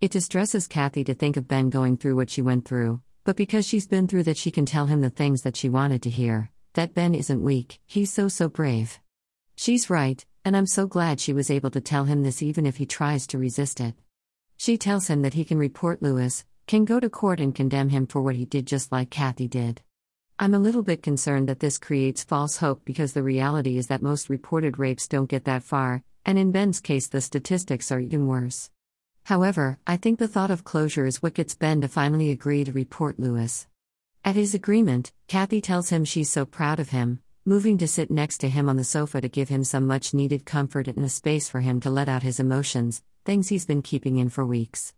It 0.01 0.11
distresses 0.11 0.67
Kathy 0.67 1.03
to 1.05 1.13
think 1.13 1.37
of 1.37 1.47
Ben 1.47 1.69
going 1.69 1.97
through 1.97 2.15
what 2.15 2.29
she 2.29 2.41
went 2.41 2.65
through, 2.65 3.01
but 3.23 3.35
because 3.35 3.67
she's 3.67 3.87
been 3.87 4.07
through 4.07 4.23
that, 4.23 4.37
she 4.37 4.51
can 4.51 4.65
tell 4.65 4.87
him 4.87 5.01
the 5.01 5.09
things 5.09 5.43
that 5.43 5.55
she 5.55 5.69
wanted 5.69 6.01
to 6.03 6.09
hear 6.09 6.49
that 6.73 6.95
Ben 6.95 7.13
isn't 7.13 7.43
weak, 7.43 7.79
he's 7.85 8.11
so, 8.11 8.27
so 8.27 8.49
brave. 8.49 8.99
She's 9.55 9.89
right, 9.89 10.25
and 10.43 10.57
I'm 10.57 10.65
so 10.65 10.87
glad 10.87 11.19
she 11.19 11.31
was 11.31 11.51
able 11.51 11.69
to 11.69 11.81
tell 11.81 12.05
him 12.05 12.23
this 12.23 12.41
even 12.41 12.65
if 12.65 12.77
he 12.77 12.85
tries 12.85 13.27
to 13.27 13.37
resist 13.37 13.79
it. 13.79 13.93
She 14.57 14.77
tells 14.77 15.07
him 15.07 15.21
that 15.21 15.35
he 15.35 15.45
can 15.45 15.57
report 15.59 16.01
Lewis, 16.01 16.45
can 16.65 16.85
go 16.85 16.99
to 16.99 17.09
court 17.09 17.39
and 17.39 17.53
condemn 17.53 17.89
him 17.89 18.07
for 18.07 18.21
what 18.21 18.35
he 18.35 18.45
did 18.45 18.65
just 18.65 18.91
like 18.91 19.09
Kathy 19.09 19.47
did. 19.47 19.81
I'm 20.43 20.53
a 20.53 20.59
little 20.59 20.83
bit 20.83 21.01
concerned 21.01 21.47
that 21.47 21.61
this 21.61 21.77
creates 21.77 22.25
false 22.25 22.57
hope 22.57 22.83
because 22.83 23.13
the 23.13 23.23
reality 23.23 23.77
is 23.77 23.87
that 23.87 24.01
most 24.01 24.29
reported 24.29 24.77
rapes 24.77 25.07
don't 25.07 25.29
get 25.29 25.45
that 25.45 25.63
far, 25.63 26.03
and 26.25 26.37
in 26.37 26.51
Ben's 26.51 26.81
case, 26.81 27.07
the 27.07 27.21
statistics 27.21 27.93
are 27.93 28.01
even 28.01 28.27
worse. 28.27 28.69
However, 29.23 29.79
I 29.87 29.95
think 29.95 30.19
the 30.19 30.27
thought 30.27 30.51
of 30.51 30.65
closure 30.65 31.05
is 31.05 31.23
what 31.23 31.33
gets 31.33 31.55
Ben 31.55 31.79
to 31.79 31.87
finally 31.87 32.29
agree 32.29 32.65
to 32.65 32.73
report 32.73 33.21
Lewis. 33.21 33.67
At 34.25 34.35
his 34.35 34.53
agreement, 34.53 35.13
Kathy 35.29 35.61
tells 35.61 35.91
him 35.91 36.03
she's 36.03 36.29
so 36.29 36.45
proud 36.45 36.77
of 36.77 36.89
him, 36.89 37.21
moving 37.45 37.77
to 37.77 37.87
sit 37.87 38.11
next 38.11 38.39
to 38.39 38.49
him 38.49 38.67
on 38.67 38.75
the 38.75 38.83
sofa 38.83 39.21
to 39.21 39.29
give 39.29 39.47
him 39.47 39.63
some 39.63 39.87
much 39.87 40.13
needed 40.13 40.45
comfort 40.45 40.89
and 40.89 41.05
a 41.05 41.07
space 41.07 41.47
for 41.47 41.61
him 41.61 41.79
to 41.79 41.89
let 41.89 42.09
out 42.09 42.23
his 42.23 42.41
emotions, 42.41 43.01
things 43.23 43.47
he's 43.47 43.65
been 43.65 43.81
keeping 43.81 44.17
in 44.17 44.27
for 44.27 44.45
weeks. 44.45 44.93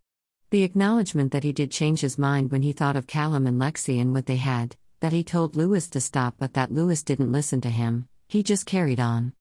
The 0.50 0.64
acknowledgement 0.64 1.32
that 1.34 1.44
he 1.44 1.54
did 1.54 1.70
change 1.70 2.02
his 2.02 2.18
mind 2.18 2.52
when 2.52 2.64
he 2.64 2.74
thought 2.74 2.96
of 2.96 3.06
Callum 3.06 3.46
and 3.46 3.62
Lexi 3.62 4.02
and 4.02 4.12
what 4.12 4.26
they 4.26 4.38
had, 4.38 4.76
that 5.06 5.14
he 5.14 5.24
told 5.24 5.56
Lewis 5.56 5.88
to 5.88 6.02
stop 6.02 6.34
but 6.40 6.56
that 6.56 6.72
Lewis 6.72 7.04
didn't 7.04 7.32
listen 7.32 7.62
to 7.62 7.70
him, 7.70 8.08
he 8.28 8.42
just 8.42 8.66
carried 8.66 9.00
on. 9.00 9.34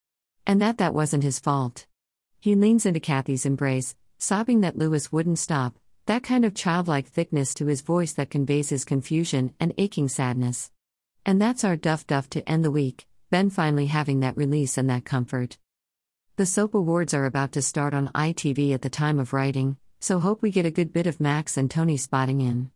And 0.47 0.61
that 0.61 0.77
that 0.77 0.93
wasn't 0.93 1.25
his 1.25 1.39
fault. 1.39 1.87
He 2.39 2.55
leans 2.55 2.85
into 2.85 3.01
Kathy's 3.01 3.47
embrace, 3.47 3.97
sobbing 4.19 4.61
that 4.61 4.77
Lewis 4.77 5.11
wouldn't 5.11 5.39
stop, 5.39 5.79
that 6.05 6.23
kind 6.23 6.45
of 6.45 6.53
childlike 6.53 7.07
thickness 7.07 7.55
to 7.55 7.65
his 7.65 7.81
voice 7.81 8.13
that 8.13 8.29
conveys 8.29 8.69
his 8.69 8.85
confusion 8.85 9.55
and 9.59 9.73
aching 9.79 10.07
sadness. 10.07 10.71
And 11.25 11.41
that's 11.41 11.65
our 11.65 11.77
duff 11.77 12.07
duff 12.07 12.29
to 12.29 12.47
end 12.47 12.63
the 12.63 12.71
week, 12.71 13.07
Ben 13.31 13.49
finally 13.49 13.87
having 13.87 14.21
that 14.21 14.37
release 14.37 14.77
and 14.77 14.91
that 14.91 15.07
comfort. 15.07 15.57
The 16.37 16.45
soap 16.45 16.75
awards 16.75 17.15
are 17.15 17.25
about 17.25 17.53
to 17.53 17.63
start 17.63 17.95
on 17.95 18.09
ITV 18.09 18.75
at 18.75 18.83
the 18.83 18.91
time 18.91 19.19
of 19.19 19.33
writing, 19.33 19.79
so 19.99 20.21
hope 20.21 20.43
we 20.43 20.51
get 20.51 20.67
a 20.67 20.71
good 20.71 20.93
bit 20.93 21.07
of 21.07 21.21
Max 21.21 21.57
and 21.57 21.71
Tony 21.71 21.97
spotting 21.97 22.43
in. 22.43 22.71